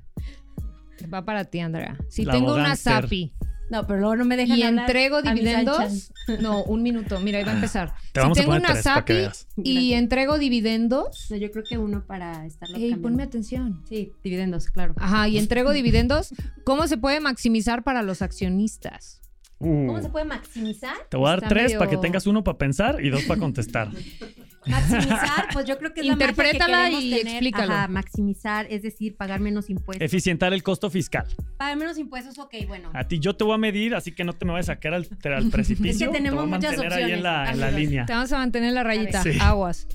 va 1.12 1.24
para 1.24 1.44
ti, 1.46 1.60
Andrea. 1.60 1.96
Si 2.10 2.24
La 2.26 2.32
tengo 2.32 2.54
una. 2.54 2.76
SAPI 2.76 3.32
No, 3.70 3.86
pero 3.86 4.00
luego 4.00 4.16
no 4.16 4.24
me 4.26 4.36
dejan 4.36 4.58
y 4.58 4.62
hablar 4.64 4.84
entrego 4.86 5.16
a 5.16 5.22
mis 5.22 5.34
dividendos, 5.34 5.78
anchas. 5.78 6.12
No, 6.40 6.62
un 6.64 6.82
minuto, 6.82 7.20
mira, 7.20 7.38
ahí 7.38 7.44
va 7.44 7.52
a 7.52 7.54
empezar. 7.54 7.88
Ah, 7.92 7.98
Te 8.12 8.20
si 8.20 8.22
vamos 8.22 8.38
a 8.38 8.40
tengo 8.40 8.52
poner 8.52 8.62
una 8.64 8.72
tres 8.74 8.84
para 8.84 9.04
que 9.04 9.24
SAPI 9.24 9.62
y 9.64 9.92
entrego 9.94 10.38
dividendos, 10.38 11.26
No, 11.30 11.36
yo 11.36 11.50
creo 11.50 11.64
que 11.64 11.78
uno 11.78 12.04
para 12.06 12.44
estarlo 12.46 12.76
ey, 12.76 12.90
cambiando. 12.90 13.08
ponme 13.08 13.22
atención. 13.22 13.82
Sí, 13.88 14.12
dividendos, 14.24 14.68
claro. 14.70 14.94
Ajá, 14.98 15.28
y 15.28 15.38
entrego 15.38 15.72
dividendos, 15.72 16.34
¿cómo 16.64 16.86
se 16.88 16.96
puede 16.98 17.20
maximizar 17.20 17.82
para 17.84 18.02
los 18.02 18.22
accionistas? 18.22 19.20
Uh, 19.58 19.86
¿Cómo 19.86 20.02
se 20.02 20.10
puede 20.10 20.26
maximizar? 20.26 20.96
te 21.08 21.16
voy 21.16 21.26
a 21.28 21.30
dar 21.30 21.38
Está 21.38 21.48
tres 21.48 21.64
medio- 21.64 21.78
para 21.78 21.90
que 21.90 21.96
tengas 21.96 22.26
uno 22.26 22.44
para 22.44 22.58
pensar 22.58 23.02
y 23.04 23.08
dos 23.10 23.22
para 23.24 23.40
contestar. 23.40 23.90
Maximizar, 24.66 25.46
pues 25.52 25.64
yo 25.66 25.78
creo 25.78 25.94
que 25.94 26.00
es 26.00 26.06
la 26.06 26.16
magia 26.16 26.26
que 26.26 26.32
Interprétala 26.32 26.78
queremos 26.84 27.02
y 27.04 27.10
tener. 27.10 27.26
explícalo. 27.28 27.72
Ajá, 27.72 27.88
maximizar, 27.88 28.66
es 28.70 28.82
decir, 28.82 29.16
pagar 29.16 29.40
menos 29.40 29.70
impuestos. 29.70 30.04
Eficientar 30.04 30.52
el 30.52 30.62
costo 30.62 30.90
fiscal. 30.90 31.26
pagar 31.56 31.76
menos 31.76 31.98
impuestos, 31.98 32.38
ok, 32.38 32.54
bueno. 32.66 32.90
A 32.94 33.06
ti 33.06 33.18
yo 33.18 33.36
te 33.36 33.44
voy 33.44 33.54
a 33.54 33.58
medir, 33.58 33.94
así 33.94 34.12
que 34.12 34.24
no 34.24 34.32
te 34.32 34.44
me 34.44 34.52
vayas 34.52 34.68
a 34.68 34.74
sacar 34.74 34.94
al, 34.94 35.08
al 35.24 35.50
precipicio. 35.50 36.10
tenemos 36.10 36.44
te 36.44 36.46
voy 36.46 36.54
a 36.54 36.56
muchas 36.58 36.76
mantener 36.76 37.04
ahí 37.04 37.12
en 37.12 37.22
la, 37.22 37.50
en 37.50 37.60
la 37.60 37.66
opciones, 37.66 37.74
línea. 37.88 38.06
Te 38.06 38.12
vamos 38.12 38.32
a 38.32 38.38
mantener 38.38 38.72
la 38.72 38.82
rayita. 38.82 39.22
Sí. 39.22 39.38
Aguas. 39.40 39.86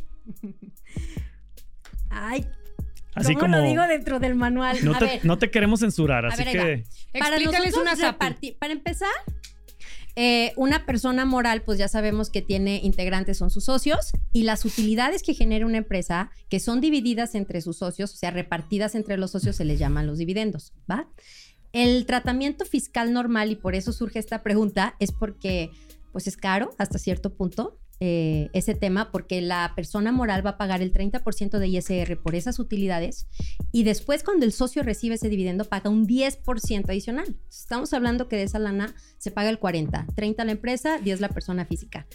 Ay, 2.10 2.46
Así 3.14 3.34
¿cómo 3.34 3.40
como 3.48 3.58
lo 3.58 3.64
digo 3.64 3.86
dentro 3.88 4.20
del 4.20 4.36
manual? 4.36 4.78
no 4.84 4.96
a 4.96 5.00
te, 5.00 5.06
ver, 5.06 5.26
no 5.26 5.38
te 5.38 5.50
queremos 5.52 5.82
censurar, 5.82 6.26
así 6.26 6.44
ver, 6.44 6.52
que 6.52 6.84
para 7.20 7.36
Explícales 7.36 7.74
nosotros 7.74 8.00
una 8.00 8.18
Para 8.60 8.74
empezar, 8.74 9.10
eh, 10.16 10.54
una 10.56 10.86
persona 10.86 11.26
moral, 11.26 11.64
pues 11.64 11.78
ya 11.78 11.88
sabemos 11.88 12.30
que 12.30 12.42
tiene 12.42 12.82
integrantes, 12.84 13.38
son 13.38 13.50
sus 13.50 13.66
socios, 13.66 14.12
y 14.34 14.44
las 14.44 14.66
utilidades 14.66 15.24
que 15.24 15.34
genera 15.34 15.66
una 15.66 15.78
empresa, 15.78 16.32
que 16.50 16.60
son 16.60 16.82
divididas 16.82 17.36
entre 17.36 17.62
sus 17.62 17.78
socios, 17.78 18.14
o 18.14 18.18
sea, 18.18 18.32
repartidas 18.32 18.96
entre 18.96 19.18
los 19.18 19.32
socios, 19.32 19.56
se 19.56 19.66
les 19.66 19.80
llaman 19.80 20.08
los 20.08 20.18
dividendos, 20.18 20.74
¿va? 20.90 21.08
El 21.74 22.06
tratamiento 22.06 22.66
fiscal 22.66 23.14
normal, 23.14 23.52
y 23.52 23.56
por 23.56 23.76
eso 23.76 23.94
surge 23.94 24.20
esta 24.20 24.44
pregunta, 24.44 24.96
es 25.00 25.12
porque, 25.12 25.72
pues 26.12 26.28
es 26.28 26.38
caro 26.38 26.72
hasta 26.78 27.00
cierto 27.00 27.34
punto. 27.34 27.81
Eh, 28.04 28.50
ese 28.54 28.74
tema 28.74 29.12
porque 29.12 29.42
la 29.42 29.74
persona 29.76 30.12
moral 30.12 30.44
va 30.44 30.52
a 30.52 30.58
pagar 30.58 30.82
el 30.82 30.92
30% 30.92 31.60
de 31.60 31.68
ISR 31.68 32.20
por 32.20 32.34
esas 32.34 32.58
utilidades 32.58 33.28
y 33.72 33.84
después 33.84 34.24
cuando 34.24 34.44
el 34.44 34.54
socio 34.54 34.82
recibe 34.82 35.16
ese 35.16 35.30
dividendo 35.30 35.66
paga 35.66 35.92
un 35.92 36.08
10% 36.08 36.90
adicional. 36.90 37.38
Estamos 37.48 37.94
hablando 37.94 38.28
que 38.28 38.38
de 38.38 38.44
esa 38.44 38.58
lana 38.58 38.96
se 39.20 39.30
paga 39.30 39.52
el 39.52 39.60
40, 39.60 40.08
30 40.16 40.46
la 40.46 40.52
empresa, 40.52 40.98
10 40.98 41.22
la 41.22 41.30
persona 41.30 41.66
física. 41.66 42.08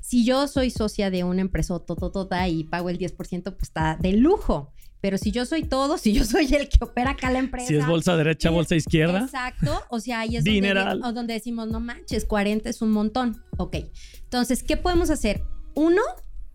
Si 0.00 0.24
yo 0.24 0.48
soy 0.48 0.70
socia 0.70 1.10
de 1.10 1.24
una 1.24 1.42
empresa 1.42 1.78
tototota 1.78 2.48
y 2.48 2.64
pago 2.64 2.88
el 2.88 2.98
10%, 2.98 3.42
pues 3.42 3.62
está 3.62 3.98
de 4.00 4.12
lujo. 4.14 4.72
Pero 5.04 5.18
si 5.18 5.32
yo 5.32 5.44
soy 5.44 5.64
todo, 5.64 5.98
si 5.98 6.14
yo 6.14 6.24
soy 6.24 6.46
el 6.54 6.66
que 6.70 6.82
opera 6.82 7.10
acá 7.10 7.30
la 7.30 7.38
empresa. 7.38 7.68
si 7.68 7.76
es 7.76 7.86
bolsa 7.86 8.16
derecha, 8.16 8.48
Sí, 8.48 8.54
bolsa 8.54 8.74
izquierda, 8.74 9.24
Exacto. 9.24 9.82
O 9.90 10.00
sea, 10.00 10.20
ahí 10.20 10.38
es 10.38 10.44
donde, 10.44 10.52
Dineral. 10.52 11.00
donde 11.12 11.34
decimos, 11.34 11.68
no 11.68 11.78
manches, 11.78 12.24
40 12.24 12.70
es 12.70 12.80
un 12.80 12.90
montón. 12.90 13.44
Ok. 13.58 13.76
Entonces, 14.22 14.62
¿qué 14.62 14.78
podemos 14.78 15.10
hacer? 15.10 15.42
Uno, 15.74 16.00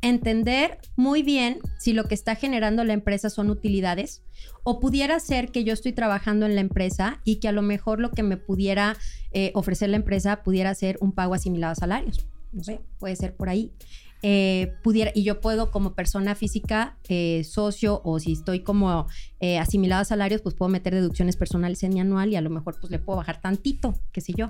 entender 0.01 0.79
muy 0.95 1.21
bien 1.21 1.59
si 1.77 1.93
lo 1.93 2.05
que 2.05 2.15
está 2.15 2.33
generando 2.33 2.83
la 2.85 2.93
empresa 2.93 3.29
son 3.29 3.51
utilidades 3.51 4.23
o 4.63 4.79
pudiera 4.79 5.19
ser 5.19 5.51
que 5.51 5.63
yo 5.63 5.71
estoy 5.71 5.93
trabajando 5.93 6.47
en 6.47 6.55
la 6.55 6.61
empresa 6.61 7.21
y 7.25 7.35
que 7.35 7.49
a 7.49 7.51
lo 7.51 7.61
mejor 7.61 7.99
lo 7.99 8.09
que 8.09 8.23
me 8.23 8.37
pudiera 8.37 8.97
eh, 9.31 9.51
ofrecer 9.53 9.91
la 9.91 9.97
empresa 9.97 10.41
pudiera 10.41 10.73
ser 10.73 10.97
un 11.01 11.11
pago 11.11 11.35
asimilado 11.35 11.73
a 11.73 11.75
salarios. 11.75 12.25
No 12.51 12.63
sé, 12.63 12.81
puede 12.97 13.15
ser 13.15 13.35
por 13.35 13.47
ahí. 13.47 13.73
Eh, 14.21 14.73
pudiera, 14.83 15.11
y 15.15 15.23
yo 15.23 15.39
puedo 15.39 15.71
como 15.71 15.95
persona 15.95 16.35
física, 16.35 16.97
eh, 17.07 17.43
socio, 17.45 18.01
o 18.03 18.19
si 18.19 18.33
estoy 18.33 18.61
como 18.61 19.07
eh, 19.39 19.57
asimilado 19.57 20.01
a 20.01 20.05
salarios, 20.05 20.41
pues 20.41 20.55
puedo 20.55 20.69
meter 20.69 20.93
deducciones 20.93 21.37
personales 21.37 21.83
en 21.83 21.93
mi 21.93 22.01
anual 22.01 22.29
y 22.29 22.35
a 22.35 22.41
lo 22.41 22.49
mejor 22.49 22.77
pues 22.79 22.91
le 22.91 22.99
puedo 22.99 23.17
bajar 23.17 23.39
tantito, 23.41 23.95
qué 24.11 24.21
sé 24.21 24.33
yo. 24.35 24.49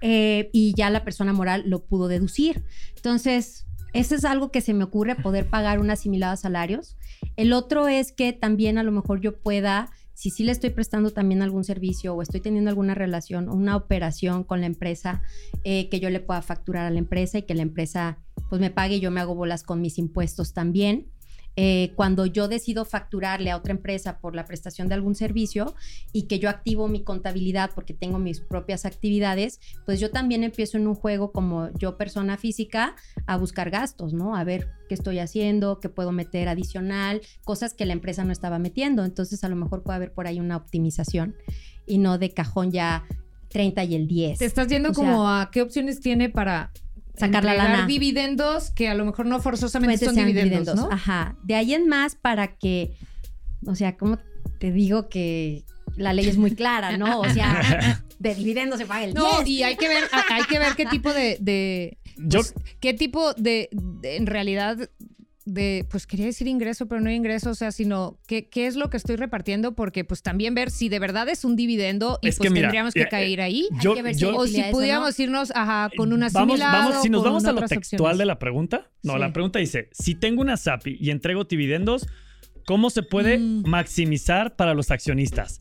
Eh, 0.00 0.50
y 0.52 0.74
ya 0.76 0.90
la 0.90 1.04
persona 1.04 1.32
moral 1.32 1.64
lo 1.66 1.84
pudo 1.84 2.08
deducir. 2.08 2.64
Entonces, 2.96 3.66
eso 3.92 4.14
es 4.14 4.24
algo 4.24 4.50
que 4.50 4.60
se 4.60 4.74
me 4.74 4.84
ocurre, 4.84 5.14
poder 5.14 5.48
pagar 5.48 5.78
un 5.78 5.90
asimilado 5.90 6.34
a 6.34 6.36
salarios. 6.36 6.96
El 7.36 7.52
otro 7.52 7.88
es 7.88 8.12
que 8.12 8.32
también 8.32 8.78
a 8.78 8.82
lo 8.82 8.92
mejor 8.92 9.20
yo 9.20 9.40
pueda, 9.40 9.90
si 10.12 10.30
sí 10.30 10.44
le 10.44 10.52
estoy 10.52 10.70
prestando 10.70 11.10
también 11.12 11.42
algún 11.42 11.64
servicio 11.64 12.14
o 12.14 12.22
estoy 12.22 12.40
teniendo 12.40 12.70
alguna 12.70 12.94
relación 12.94 13.48
o 13.48 13.54
una 13.54 13.76
operación 13.76 14.44
con 14.44 14.60
la 14.60 14.66
empresa, 14.66 15.22
eh, 15.64 15.88
que 15.88 15.98
yo 15.98 16.10
le 16.10 16.20
pueda 16.20 16.42
facturar 16.42 16.86
a 16.86 16.90
la 16.90 16.98
empresa 16.98 17.38
y 17.38 17.42
que 17.42 17.54
la 17.54 17.62
empresa 17.62 18.18
pues 18.48 18.60
me 18.60 18.70
pague 18.70 19.00
yo 19.00 19.10
me 19.10 19.20
hago 19.20 19.34
bolas 19.34 19.62
con 19.62 19.80
mis 19.80 19.98
impuestos 19.98 20.52
también. 20.52 21.10
Eh, 21.58 21.92
cuando 21.96 22.26
yo 22.26 22.48
decido 22.48 22.84
facturarle 22.84 23.50
a 23.50 23.56
otra 23.56 23.72
empresa 23.72 24.18
por 24.18 24.34
la 24.34 24.44
prestación 24.44 24.88
de 24.88 24.94
algún 24.94 25.14
servicio 25.14 25.74
y 26.12 26.24
que 26.24 26.38
yo 26.38 26.50
activo 26.50 26.86
mi 26.86 27.02
contabilidad 27.02 27.70
porque 27.74 27.94
tengo 27.94 28.18
mis 28.18 28.40
propias 28.40 28.84
actividades, 28.84 29.58
pues 29.86 29.98
yo 29.98 30.10
también 30.10 30.44
empiezo 30.44 30.76
en 30.76 30.86
un 30.86 30.94
juego 30.94 31.32
como 31.32 31.70
yo 31.78 31.96
persona 31.96 32.36
física 32.36 32.94
a 33.26 33.38
buscar 33.38 33.70
gastos, 33.70 34.12
¿no? 34.12 34.36
A 34.36 34.44
ver 34.44 34.68
qué 34.90 34.94
estoy 34.94 35.18
haciendo, 35.18 35.80
qué 35.80 35.88
puedo 35.88 36.12
meter 36.12 36.48
adicional, 36.48 37.22
cosas 37.42 37.72
que 37.72 37.86
la 37.86 37.94
empresa 37.94 38.22
no 38.24 38.32
estaba 38.32 38.58
metiendo. 38.58 39.06
Entonces 39.06 39.42
a 39.42 39.48
lo 39.48 39.56
mejor 39.56 39.82
puede 39.82 39.96
haber 39.96 40.12
por 40.12 40.26
ahí 40.26 40.40
una 40.40 40.58
optimización 40.58 41.36
y 41.86 41.96
no 41.96 42.18
de 42.18 42.34
cajón 42.34 42.70
ya 42.70 43.06
30 43.48 43.82
y 43.84 43.94
el 43.94 44.06
10. 44.06 44.38
Te 44.40 44.44
estás 44.44 44.68
yendo 44.68 44.90
O 44.90 44.94
sea, 44.94 45.02
como 45.02 45.26
a 45.26 45.50
qué 45.50 45.62
opciones 45.62 46.00
tiene 46.00 46.28
para 46.28 46.70
Sacar 47.18 47.44
la 47.44 47.54
lana. 47.54 47.86
dividendos 47.86 48.70
que 48.70 48.88
a 48.88 48.94
lo 48.94 49.04
mejor 49.04 49.26
no 49.26 49.40
forzosamente 49.40 50.04
Puede 50.04 50.14
son 50.16 50.26
dividendos, 50.26 50.76
¿no? 50.76 50.88
Ajá. 50.92 51.36
De 51.44 51.54
ahí 51.54 51.72
en 51.74 51.88
más 51.88 52.14
para 52.14 52.56
que, 52.56 52.92
o 53.66 53.74
sea, 53.74 53.96
¿cómo 53.96 54.18
te 54.60 54.70
digo 54.72 55.08
que 55.08 55.64
la 55.96 56.12
ley 56.12 56.28
es 56.28 56.36
muy 56.36 56.50
clara, 56.54 56.96
¿no? 56.98 57.20
O 57.20 57.28
sea, 57.30 58.02
de 58.18 58.34
dividendos 58.34 58.78
se 58.78 58.86
paga 58.86 59.04
el 59.04 59.14
10. 59.14 59.24
No, 59.24 59.46
y 59.46 59.62
hay 59.62 59.76
que 59.76 59.88
ver, 59.88 60.04
hay 60.30 60.44
que 60.44 60.58
ver 60.58 60.74
qué 60.76 60.86
tipo 60.86 61.12
de, 61.12 61.38
de- 61.40 61.98
Yo- 62.18 62.40
pues, 62.40 62.54
qué 62.80 62.92
tipo 62.94 63.32
de, 63.34 63.68
de- 63.72 64.16
en 64.16 64.26
realidad 64.26 64.76
de, 65.46 65.86
pues 65.88 66.06
quería 66.06 66.26
decir 66.26 66.46
ingreso, 66.48 66.86
pero 66.86 67.00
no 67.00 67.10
ingreso, 67.10 67.50
o 67.50 67.54
sea, 67.54 67.70
sino 67.72 68.18
qué, 68.26 68.48
qué 68.48 68.66
es 68.66 68.76
lo 68.76 68.90
que 68.90 68.96
estoy 68.98 69.16
repartiendo, 69.16 69.74
porque 69.76 70.04
pues 70.04 70.20
también 70.22 70.54
ver 70.54 70.70
si 70.70 70.88
de 70.90 70.98
verdad 70.98 71.28
es 71.28 71.44
un 71.44 71.56
dividendo 71.56 72.18
y 72.20 72.28
Es 72.28 72.36
pues 72.36 72.48
que 72.48 72.52
mira, 72.52 72.66
tendríamos 72.68 72.92
que 72.94 73.02
eh, 73.02 73.08
caer 73.08 73.40
ahí. 73.40 73.68
Yo- 73.80 73.94
que 73.94 74.12
yo- 74.14 74.36
O 74.36 74.46
si 74.46 74.60
no. 74.60 74.70
pudiéramos 74.72 75.18
irnos 75.20 75.52
ajá, 75.54 75.88
con 75.96 76.12
una 76.12 76.28
vamos, 76.32 76.58
si 77.00 77.08
nos 77.08 77.22
vamos 77.24 77.44
a 77.46 77.52
lo 77.52 77.60
textual 77.60 77.78
opciones. 78.00 78.18
de 78.18 78.24
la 78.26 78.38
pregunta, 78.38 78.90
no, 79.02 79.14
Sí. 79.14 79.18
la 79.20 79.32
pregunta 79.32 79.58
dice, 79.60 79.88
si 79.92 80.14
tengo 80.16 80.42
una 80.42 80.56
SAPI 80.56 80.98
y 81.00 81.10
entrego 81.10 81.44
dividendos, 81.44 82.06
¿cómo 82.66 82.90
se 82.90 83.04
puede 83.04 83.38
Mm. 83.38 83.62
maximizar 83.68 84.56
para 84.56 84.74
los 84.74 84.90
accionistas? 84.90 85.60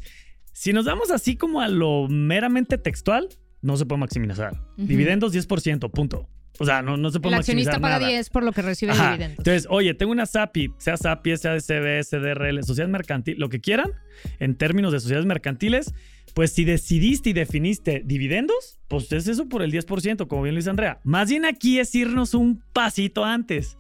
Si 0.52 0.74
nos 0.74 0.86
damos 0.86 1.12
así 1.12 1.36
como 1.36 1.62
a 1.62 1.68
lo 1.68 2.08
meramente 2.10 2.78
textual, 2.80 3.30
no 3.62 3.78
se 3.78 3.86
puede 3.86 4.00
maximizar. 4.00 4.54
Ujú. 4.78 4.88
Dividendos 4.88 5.32
10%, 5.32 5.90
punto. 5.92 6.28
O 6.60 6.66
sea, 6.66 6.82
no, 6.82 6.98
no 6.98 7.12
se 7.12 7.20
puede 7.20 7.36
El 7.36 7.40
accionista 7.40 7.80
paga 7.80 8.00
nada. 8.00 8.08
10 8.08 8.30
por 8.30 8.44
lo 8.44 8.52
que 8.52 8.62
recibe 8.62 8.94
Ajá. 8.94 9.12
dividendos. 9.12 9.40
Entonces, 9.40 9.68
oye, 9.70 9.94
tengo 9.94 10.12
una 10.12 10.26
SAPI, 10.26 10.74
sea 10.78 10.98
SAPI, 10.98 11.38
sea 11.38 11.60
SB, 11.60 12.04
SDRL, 12.04 12.64
sociedad 12.64 12.90
mercantil, 12.90 13.38
lo 13.38 13.50
que 13.50 13.60
quieran, 13.60 13.92
en 14.40 14.56
términos 14.56 14.94
de 14.94 15.00
sociedades 15.00 15.26
mercantiles, 15.26 15.94
pues 16.34 16.52
si 16.52 16.66
decidiste 16.66 17.30
y 17.30 17.34
definiste 17.34 18.02
dividendos, 18.06 18.80
pues 18.88 19.12
es 19.12 19.28
eso 19.28 19.48
por 19.48 19.62
el 19.62 19.72
10%, 19.72 20.28
como 20.28 20.44
bien 20.44 20.56
lo 20.56 20.60
dice 20.60 20.70
Andrea. 20.70 21.00
Más 21.04 21.30
bien 21.30 21.46
aquí 21.46 21.80
es 21.80 21.94
irnos 21.96 22.34
un 22.34 22.64
pasito 22.74 23.24
antes, 23.24 23.78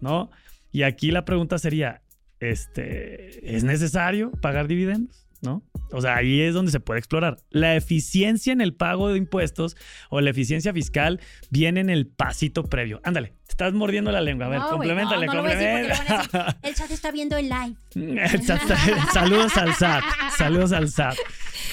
¿no? 0.00 0.30
Y 0.70 0.82
aquí 0.82 1.10
la 1.10 1.24
pregunta 1.24 1.58
sería, 1.58 2.02
este, 2.40 3.54
¿es 3.56 3.64
necesario 3.64 4.32
pagar 4.32 4.66
dividendos? 4.66 5.23
¿No? 5.44 5.62
O 5.92 6.00
sea, 6.00 6.16
ahí 6.16 6.40
es 6.40 6.54
donde 6.54 6.72
se 6.72 6.80
puede 6.80 6.98
explorar. 6.98 7.36
La 7.50 7.76
eficiencia 7.76 8.52
en 8.52 8.60
el 8.60 8.74
pago 8.74 9.10
de 9.10 9.18
impuestos 9.18 9.76
o 10.10 10.20
la 10.20 10.30
eficiencia 10.30 10.72
fiscal 10.72 11.20
viene 11.50 11.80
en 11.80 11.90
el 11.90 12.06
pasito 12.06 12.64
previo. 12.64 13.00
Ándale, 13.04 13.28
te 13.46 13.50
estás 13.50 13.74
mordiendo 13.74 14.10
la 14.10 14.20
lengua. 14.22 14.46
A 14.46 14.48
ver, 14.48 14.58
No, 14.60 14.70
complementale, 14.70 15.26
no, 15.26 15.34
no 15.34 15.38
complementa. 15.42 16.56
El 16.62 16.74
chat 16.74 16.90
está 16.90 17.12
viendo 17.12 17.36
el 17.36 17.48
live. 17.50 17.76
El 17.94 18.42
SAT 18.42 18.62
está- 18.62 19.12
Saludos 19.12 19.56
al 19.56 19.74
SAT. 19.74 20.02
Saludos 20.38 20.72
al 20.72 20.88
SAT. 20.88 21.16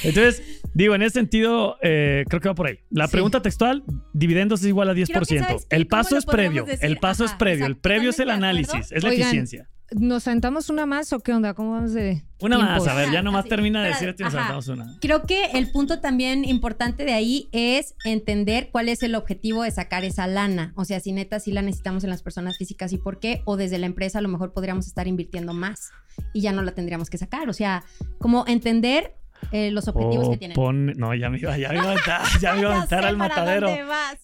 Entonces, 0.04 0.44
digo, 0.74 0.94
en 0.96 1.02
ese 1.04 1.14
sentido, 1.14 1.78
eh, 1.82 2.26
creo 2.28 2.42
que 2.42 2.50
va 2.50 2.56
por 2.56 2.68
ahí. 2.68 2.80
La 2.90 3.08
Sí. 3.08 3.14
pregunta 3.14 3.42
textual, 3.42 3.84
dividendos 4.14 4.62
es 4.62 4.68
igual 4.68 4.90
a 4.90 4.94
10%. 4.94 5.46
Creo 5.46 5.60
que, 5.70 5.76
el 5.76 5.88
¿Cómo 5.88 6.02
paso 6.04 6.18
es 6.18 6.26
previo. 6.26 6.66
decir? 6.66 6.86
El 6.86 6.98
paso 6.98 7.24
es 7.26 7.32
previo. 7.34 7.66
El 7.66 7.78
previo 7.78 8.10
es 8.12 8.20
el 8.20 8.30
análisis, 8.30 8.92
es 8.92 9.04
la 9.04 9.10
Oigan, 9.10 9.22
eficiencia. 9.22 9.70
¿Nos 9.92 10.28
aventamos 10.28 10.70
una 10.70 10.86
más 10.86 11.12
o 11.12 11.20
qué 11.20 11.34
onda? 11.34 11.54
¿Cómo 11.54 11.72
vamos 11.72 11.92
de 11.94 12.24
Una 12.40 12.58
más, 12.58 12.88
a 12.88 12.94
ver, 12.94 13.12
ya 13.12 13.22
nomás 13.22 13.42
Así, 13.42 13.50
termina 13.50 13.84
de 13.84 13.90
decirte 13.90 14.24
y 14.24 14.26
nos 14.26 14.34
ajá. 14.34 14.46
aventamos 14.46 14.68
una. 14.70 14.98
Creo 15.02 15.24
que 15.24 15.46
el 15.54 15.70
punto 15.72 16.00
también 16.00 16.46
importante 16.46 17.04
de 17.04 17.14
ahí 17.14 17.50
es 17.52 17.96
entender 18.06 18.70
cuál 18.72 18.88
es 18.88 19.04
el 19.04 19.16
objetivo 19.16 19.64
de 19.64 19.72
sacar 19.72 20.06
esa 20.06 20.28
lana. 20.28 20.72
O 20.76 20.86
sea, 20.86 21.00
si 21.02 21.12
neta 21.12 21.40
sí 21.40 21.52
la 21.52 21.62
necesitamos 21.62 22.06
en 22.06 22.10
las 22.10 22.24
personas 22.24 22.58
físicas 22.58 22.94
y 22.94 22.98
por 22.98 23.20
qué, 23.20 23.42
o 23.46 23.58
desde 23.58 23.78
la 23.80 23.86
empresa 23.86 24.20
a 24.20 24.22
lo 24.22 24.30
mejor 24.30 24.54
podríamos 24.54 24.88
estar 24.88 25.08
invirtiendo 25.08 25.54
más 25.54 25.92
y 26.34 26.42
ya 26.42 26.54
no 26.54 26.62
la 26.62 26.72
tendríamos 26.72 27.10
que 27.10 27.18
sacar. 27.18 27.50
O 27.50 27.54
sea, 27.54 27.84
como 28.18 28.46
entender 28.48 29.16
eh, 29.52 29.72
los 29.72 29.88
objetivos 29.88 30.28
O 30.28 30.32
que 30.32 30.38
tienen. 30.38 30.56
pon- 30.56 30.94
no, 30.98 31.14
ya 31.16 31.30
me 31.30 31.40
iba, 31.40 31.58
ya 31.58 31.70
me 31.70 31.76
iba 31.76 31.84
a 31.86 31.92
aventar, 31.92 32.22
ya 32.42 32.54
me 32.54 32.62
iba 32.62 32.74
a 32.74 32.78
aventar 32.78 33.06
al 33.06 33.18
matadero. 33.18 33.68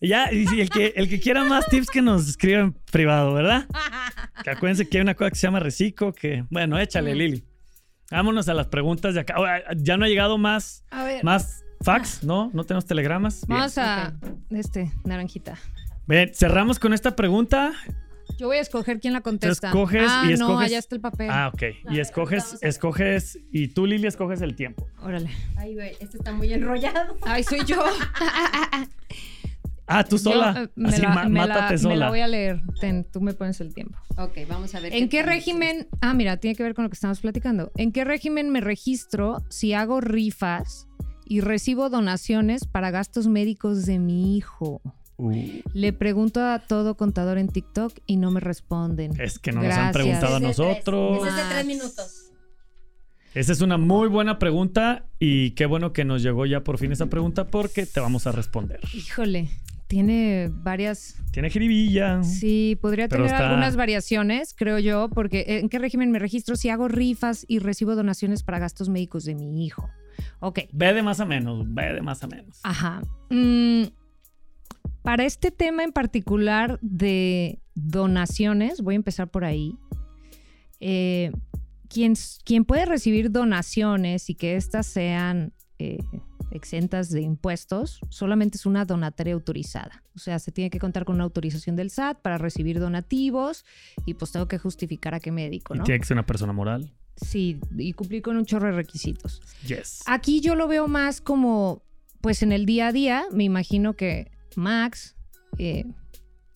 Ya, 0.01 0.31
y 0.31 0.45
si 0.47 0.61
el 0.61 0.69
que, 0.69 0.93
el 0.95 1.09
que 1.09 1.19
quiera 1.19 1.43
más 1.43 1.65
tips 1.67 1.87
que 1.89 2.01
nos 2.01 2.27
escriba 2.29 2.61
en 2.61 2.73
privado, 2.91 3.33
¿verdad? 3.33 3.65
Que 4.43 4.51
acuérdense 4.51 4.87
que 4.87 4.97
hay 4.97 5.01
una 5.01 5.15
cosa 5.15 5.31
que 5.31 5.35
se 5.35 5.47
llama 5.47 5.59
reciclo, 5.59 6.13
que, 6.13 6.45
bueno, 6.51 6.77
échale, 6.79 7.13
Mm. 7.13 7.17
Lili. 7.17 7.43
Vámonos 8.11 8.47
a 8.47 8.53
las 8.53 8.67
preguntas 8.67 9.13
de 9.15 9.21
acá. 9.21 9.33
Ahora, 9.35 9.63
Ya 9.75 9.97
no 9.97 10.05
ha 10.05 10.07
llegado 10.07 10.37
más, 10.37 10.83
A 10.91 11.03
ver, 11.03 11.23
más 11.23 11.63
fax, 11.81 12.23
¿no? 12.23 12.49
No 12.53 12.63
tenemos 12.63 12.85
telegramas. 12.85 13.45
Bien. 13.47 13.57
vamos 13.59 13.77
a 13.79 14.13
este, 14.51 14.91
naranjita. 15.03 15.57
Bien, 16.05 16.31
cerramos 16.33 16.79
con 16.79 16.93
esta 16.93 17.15
pregunta. 17.15 17.73
Yo 18.37 18.47
voy 18.47 18.57
a 18.57 18.61
escoger 18.61 18.99
quién 18.99 19.13
la 19.13 19.21
contesta. 19.21 19.67
escoges 19.67 20.07
ah, 20.07 20.23
y 20.25 20.33
no, 20.37 20.49
escoges- 20.49 20.65
allá 20.65 20.77
está 20.79 20.95
el 20.95 21.01
papel. 21.01 21.29
Ah, 21.31 21.51
ok. 21.53 21.63
Y 21.91 21.99
escoges, 21.99 22.57
escoges, 22.61 23.39
y 23.51 23.69
tú, 23.69 23.85
Lili, 23.85 24.05
escoges 24.07 24.41
el 24.41 24.55
tiempo. 24.55 24.87
Órale. 25.01 25.29
Ay, 25.55 25.73
güey, 25.73 25.91
este 25.99 26.17
está 26.17 26.31
muy 26.33 26.51
enrollado. 26.53 27.17
Ay, 27.23 27.43
soy 27.43 27.59
yo. 27.65 27.83
Ah, 29.89 30.03
tú 30.03 30.17
Yo, 30.17 30.23
sola. 30.31 30.63
eh, 30.63 30.69
me 30.75 30.89
Así, 30.89 31.01
la- 31.01 31.09
ma- 31.09 31.25
me 31.29 31.39
la- 31.39 31.47
mátate 31.47 31.73
Me 31.75 31.77
sola. 31.79 31.95
la 31.95 32.09
voy 32.09 32.19
a 32.19 32.27
leer. 32.27 32.61
Ten, 32.81 33.05
tú 33.09 33.21
me 33.21 33.33
pones 33.33 33.61
el 33.61 33.73
tiempo. 33.73 33.97
Ok, 34.17 34.33
vamos 34.49 34.75
a 34.75 34.81
ver. 34.81 34.93
¿En 34.93 35.07
qué 35.07 35.21
es 35.21 35.25
régimen? 35.25 35.87
Ah, 36.01 36.13
mira, 36.13 36.37
tiene 36.37 36.55
que 36.57 36.63
ver 36.63 36.73
con 36.73 36.83
lo 36.83 36.89
que 36.89 36.95
estamos 36.95 37.21
platicando. 37.21 37.71
¿En 37.77 37.93
qué 37.93 38.03
régimen 38.03 38.49
me 38.49 38.59
registro 38.59 39.37
si 39.49 39.73
hago 39.73 40.01
rifas 40.01 40.87
y 41.25 41.39
recibo 41.39 41.89
donaciones 41.89 42.65
para 42.67 42.91
gastos 42.91 43.27
médicos 43.27 43.85
de 43.85 43.97
mi 43.99 44.35
hijo? 44.35 44.81
Uh, 45.17 45.61
Le 45.73 45.93
pregunto 45.93 46.43
a 46.43 46.59
todo 46.59 46.95
contador 46.95 47.37
en 47.39 47.47
TikTok 47.47 47.91
y 48.05 48.17
no 48.17 48.29
me 48.31 48.39
responden. 48.39 49.19
es 49.19 49.39
que 49.39 49.51
no 49.51 49.63
nos 49.63 49.73
han 49.73 49.91
preguntado 49.91 50.35
a 50.35 50.39
tres. 50.39 50.57
nosotros. 50.59 51.19
Ese 51.27 51.29
es 51.29 51.35
de 51.35 51.53
tres 51.53 51.65
minutos. 51.65 52.23
Esa 53.33 53.51
es 53.51 53.61
una 53.61 53.77
muy 53.77 54.07
buena 54.07 54.39
pregunta 54.39 55.05
y 55.19 55.51
qué 55.51 55.65
bueno 55.65 55.93
que 55.93 56.05
nos 56.05 56.23
llegó 56.23 56.45
ya 56.45 56.63
por 56.63 56.77
fin 56.79 56.91
esa 56.91 57.07
pregunta 57.07 57.45
porque 57.47 57.85
te 57.85 57.99
vamos 57.99 58.25
a 58.25 58.31
responder. 58.31 58.79
Híjole, 58.93 59.49
tiene 59.87 60.49
varias. 60.51 61.15
Tiene 61.31 61.49
jiribilla. 61.51 62.23
Sí, 62.23 62.77
podría 62.81 63.07
tener 63.07 63.27
está- 63.27 63.49
algunas 63.49 63.75
variaciones, 63.75 64.55
creo 64.57 64.79
yo, 64.79 65.09
porque 65.09 65.41
eh, 65.41 65.59
¿en 65.59 65.69
qué 65.69 65.77
régimen 65.77 66.09
me 66.11 66.19
registro 66.19 66.55
si 66.55 66.69
hago 66.69 66.87
rifas 66.87 67.45
y 67.47 67.59
recibo 67.59 67.95
donaciones 67.95 68.41
para 68.43 68.57
gastos 68.59 68.89
médicos 68.89 69.23
de 69.25 69.35
mi 69.35 69.65
hijo? 69.65 69.87
Ok. 70.39 70.61
Ve 70.73 70.93
de 70.93 71.03
más 71.03 71.19
a 71.19 71.25
menos, 71.25 71.63
ve 71.73 71.93
de 71.93 72.01
más 72.01 72.23
a 72.23 72.27
menos. 72.27 72.59
Ajá. 72.63 73.01
Mm, 73.29 73.83
para 75.07 75.23
este 75.23 75.51
tema 75.51 75.85
en 75.85 75.93
particular 75.93 76.79
de 76.81 77.61
donaciones, 77.75 78.81
voy 78.81 78.95
a 78.95 78.97
empezar 78.97 79.31
por 79.31 79.45
ahí. 79.45 79.73
Eh, 80.81 81.31
quien, 81.87 82.15
quien 82.43 82.65
puede 82.65 82.85
recibir 82.85 83.31
donaciones 83.31 84.29
y 84.29 84.35
que 84.35 84.57
éstas 84.57 84.85
sean 84.85 85.53
eh, 85.79 85.99
exentas 86.51 87.09
de 87.09 87.21
impuestos, 87.21 88.01
solamente 88.09 88.57
es 88.57 88.65
una 88.65 88.83
donataria 88.83 89.33
autorizada. 89.33 90.03
O 90.13 90.19
sea, 90.19 90.39
se 90.39 90.51
tiene 90.51 90.69
que 90.69 90.77
contar 90.77 91.05
con 91.05 91.15
una 91.15 91.23
autorización 91.23 91.77
del 91.77 91.89
SAT 91.89 92.19
para 92.19 92.37
recibir 92.37 92.77
donativos 92.77 93.63
y 94.05 94.15
pues 94.15 94.33
tengo 94.33 94.49
que 94.49 94.57
justificar 94.57 95.15
a 95.15 95.21
qué 95.21 95.31
me 95.31 95.43
dedico, 95.43 95.73
Y 95.73 95.77
¿no? 95.77 95.83
tiene 95.85 96.01
que 96.01 96.05
ser 96.05 96.15
una 96.15 96.25
persona 96.25 96.51
moral. 96.51 96.93
Sí, 97.15 97.61
y 97.77 97.93
cumplir 97.93 98.23
con 98.23 98.35
un 98.35 98.43
chorro 98.43 98.65
de 98.65 98.73
requisitos. 98.73 99.41
Yes. 99.65 100.03
Aquí 100.05 100.41
yo 100.41 100.55
lo 100.55 100.67
veo 100.67 100.89
más 100.89 101.21
como, 101.21 101.81
pues 102.19 102.43
en 102.43 102.51
el 102.51 102.65
día 102.65 102.87
a 102.87 102.91
día, 102.91 103.23
me 103.31 103.45
imagino 103.45 103.93
que 103.93 104.35
Max, 104.57 105.15
eh, 105.57 105.85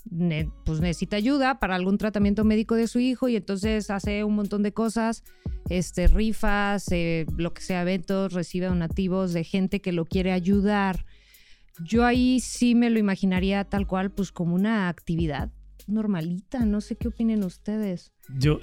ne- 0.09 0.49
pues 0.65 0.79
necesita 0.81 1.15
ayuda 1.15 1.59
para 1.59 1.75
algún 1.75 1.97
tratamiento 1.97 2.43
médico 2.43 2.75
de 2.75 2.87
su 2.87 2.99
hijo 2.99 3.29
y 3.29 3.35
entonces 3.35 3.89
hace 3.89 4.23
un 4.23 4.35
montón 4.35 4.63
de 4.63 4.73
cosas, 4.73 5.23
este, 5.69 6.07
rifas, 6.07 6.91
eh, 6.91 7.25
lo 7.37 7.53
que 7.53 7.61
sea, 7.61 7.83
eventos, 7.83 8.33
recibe 8.33 8.65
donativos 8.65 9.31
de 9.33 9.43
gente 9.43 9.79
que 9.79 9.91
lo 9.91 10.05
quiere 10.05 10.31
ayudar. 10.31 11.05
Yo 11.83 12.05
ahí 12.05 12.39
sí 12.39 12.75
me 12.75 12.89
lo 12.89 12.99
imaginaría 12.99 13.63
tal 13.63 13.87
cual, 13.87 14.11
pues 14.11 14.31
como 14.31 14.55
una 14.55 14.89
actividad 14.89 15.49
normalita, 15.87 16.65
no 16.65 16.81
sé 16.81 16.95
qué 16.95 17.07
opinen 17.07 17.43
ustedes. 17.43 18.11
Yo, 18.37 18.59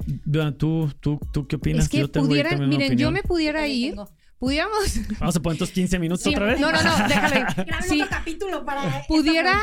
¿tú, 0.56 0.90
tú, 1.00 1.20
¿tú 1.32 1.46
qué 1.46 1.56
opinas? 1.56 1.84
es 1.84 1.90
que 1.90 1.98
Yo 1.98 2.12
pudieran, 2.12 2.68
miren, 2.68 2.96
yo 2.96 3.10
me 3.10 3.22
pudiera 3.22 3.66
ir, 3.68 3.90
tengo. 3.90 4.08
Pudiéramos 4.38 4.78
Vamos 5.18 5.36
a 5.36 5.40
poner 5.40 5.54
estos 5.54 5.70
15 5.70 5.98
minutos 5.98 6.22
Sí, 6.24 6.30
otra 6.30 6.46
vez. 6.46 6.60
No, 6.60 6.70
no, 6.72 6.82
no. 6.82 6.90
Graben 7.08 7.46
Sí, 7.88 8.02
otro 8.02 8.16
capítulo 8.16 8.64
para. 8.64 9.04
Pudiera- 9.08 9.60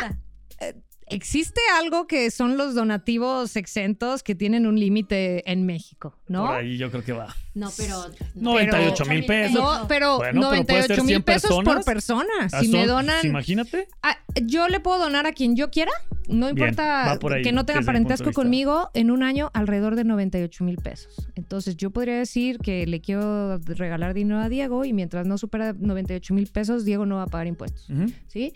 pregunta. 0.59 0.81
existe 1.07 1.61
algo 1.79 2.07
que 2.07 2.31
son 2.31 2.57
los 2.57 2.73
donativos 2.73 3.55
exentos 3.55 4.23
que 4.23 4.33
tienen 4.35 4.65
un 4.65 4.79
límite 4.79 5.49
en 5.51 5.65
México, 5.65 6.17
¿no? 6.27 6.47
Por 6.47 6.55
ahí 6.55 6.77
yo 6.77 6.89
creo 6.89 7.03
que 7.03 7.13
va. 7.13 7.35
No, 7.53 7.69
pero. 7.77 8.05
98 8.35 9.05
mil 9.05 9.25
pesos. 9.25 9.53
No, 9.53 9.85
pero 9.87 10.17
Bueno, 10.17 10.49
pero 10.49 10.65
puede 10.65 10.81
ser 10.87 10.97
98 10.97 11.03
mil 11.03 11.07
100 11.09 11.23
pesos 11.23 11.63
por 11.63 11.83
persona. 11.83 12.29
Ah, 12.51 12.61
Si 12.61 12.67
me 12.69 12.79
son- 12.79 12.87
donan, 12.87 13.15
pues, 13.21 13.25
imagínate. 13.25 13.87
Ah, 14.01 14.17
yo 14.43 14.67
le 14.67 14.79
puedo 14.79 14.99
donar 14.99 15.27
a 15.27 15.31
quien 15.33 15.55
yo 15.55 15.69
quiera, 15.69 15.91
no 16.27 16.49
importa 16.49 17.11
ahí, 17.11 17.41
que 17.43 17.51
no 17.51 17.65
tenga 17.65 17.81
parentesco 17.81 18.31
conmigo, 18.31 18.89
en 18.93 19.11
un 19.11 19.23
año 19.23 19.51
alrededor 19.53 19.95
de 19.95 20.03
98 20.03 20.63
mil 20.63 20.77
pesos. 20.77 21.27
Entonces 21.35 21.77
yo 21.77 21.91
podría 21.91 22.17
decir 22.17 22.59
que 22.59 22.85
le 22.85 23.01
quiero 23.01 23.57
regalar 23.59 24.13
dinero 24.13 24.39
a 24.39 24.49
Diego 24.49 24.85
y 24.85 24.93
mientras 24.93 25.27
no 25.27 25.37
supera 25.37 25.73
98 25.73 26.33
mil 26.33 26.47
pesos, 26.47 26.85
Diego 26.85 27.05
no 27.05 27.15
va 27.15 27.23
a 27.23 27.27
pagar 27.27 27.47
impuestos. 27.47 27.87
¿sí? 28.27 28.53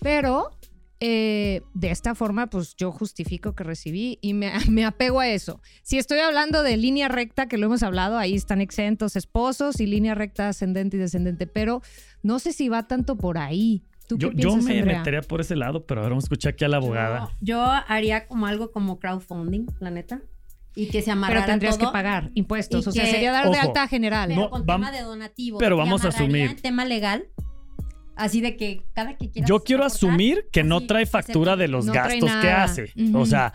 Pero 0.00 0.50
eh, 1.00 1.62
de 1.74 1.90
esta 1.90 2.16
forma, 2.16 2.48
pues 2.48 2.74
yo 2.74 2.90
justifico 2.90 3.54
que 3.54 3.62
recibí 3.62 4.18
y 4.20 4.34
me, 4.34 4.52
me 4.70 4.84
apego 4.84 5.20
a 5.20 5.28
eso. 5.28 5.60
Si 5.82 5.98
estoy 5.98 6.18
hablando 6.18 6.62
de 6.62 6.76
línea 6.76 7.08
recta, 7.08 7.46
que 7.46 7.58
lo 7.58 7.66
hemos 7.66 7.82
hablado, 7.82 8.18
ahí 8.18 8.34
están 8.34 8.60
exentos 8.60 9.14
esposos 9.14 9.80
y 9.80 9.86
línea 9.86 10.14
recta 10.14 10.48
ascendente 10.48 10.96
y 10.96 11.00
descendente, 11.00 11.46
pero 11.46 11.82
no 12.22 12.38
sé 12.38 12.52
si 12.52 12.68
va 12.68 12.88
tanto 12.88 13.16
por 13.16 13.38
ahí. 13.38 13.84
¿Tú 14.08 14.16
Yo, 14.18 14.30
qué 14.30 14.36
yo 14.36 14.48
piensas, 14.50 14.64
me 14.64 14.78
Andrea? 14.80 14.98
metería 14.98 15.20
por 15.22 15.40
ese 15.40 15.54
lado, 15.54 15.84
pero 15.86 16.00
ahora 16.00 16.10
vamos 16.10 16.24
a 16.24 16.26
escuchar 16.26 16.52
aquí 16.54 16.64
a 16.64 16.68
la 16.68 16.78
abogada. 16.78 17.28
Yo, 17.40 17.56
yo 17.56 17.62
haría 17.86 18.26
como 18.26 18.46
algo 18.46 18.72
como 18.72 18.98
crowdfunding, 18.98 19.66
la 19.80 19.90
neta. 19.90 20.20
Y 20.74 20.88
que 20.88 21.02
se 21.02 21.10
amarrara 21.10 21.40
Pero 21.40 21.52
tendrías 21.52 21.76
todo. 21.78 21.88
que 21.88 21.92
pagar 21.92 22.30
impuestos, 22.34 22.86
o 22.86 22.92
sea, 22.92 23.04
que- 23.04 23.10
sería 23.10 23.32
dar 23.32 23.44
de 23.44 23.50
Ojo. 23.58 23.60
alta 23.68 23.86
general. 23.88 24.28
Pero 24.28 24.40
No, 24.42 24.50
con 24.50 24.64
tema 24.64 24.90
de 24.92 25.02
donativos. 25.02 25.58
pero 25.60 25.76
vamos 25.76 26.04
a 26.04 26.08
asumir. 26.08 26.60
tema 26.62 26.84
legal. 26.84 27.26
Así 28.16 28.40
de 28.40 28.56
que 28.56 28.82
cada 28.94 29.16
que 29.16 29.30
quieras. 29.30 29.48
Yo 29.48 29.60
quiero 29.62 29.84
aportar, 29.84 29.96
asumir 29.96 30.48
que 30.50 30.64
no 30.64 30.80
trae 30.86 31.06
factura 31.06 31.54
de 31.56 31.68
los 31.68 31.86
No 31.86 31.92
gastos 31.92 32.30
que 32.40 32.50
hace. 32.50 32.92
O 33.14 33.26
sea, 33.26 33.52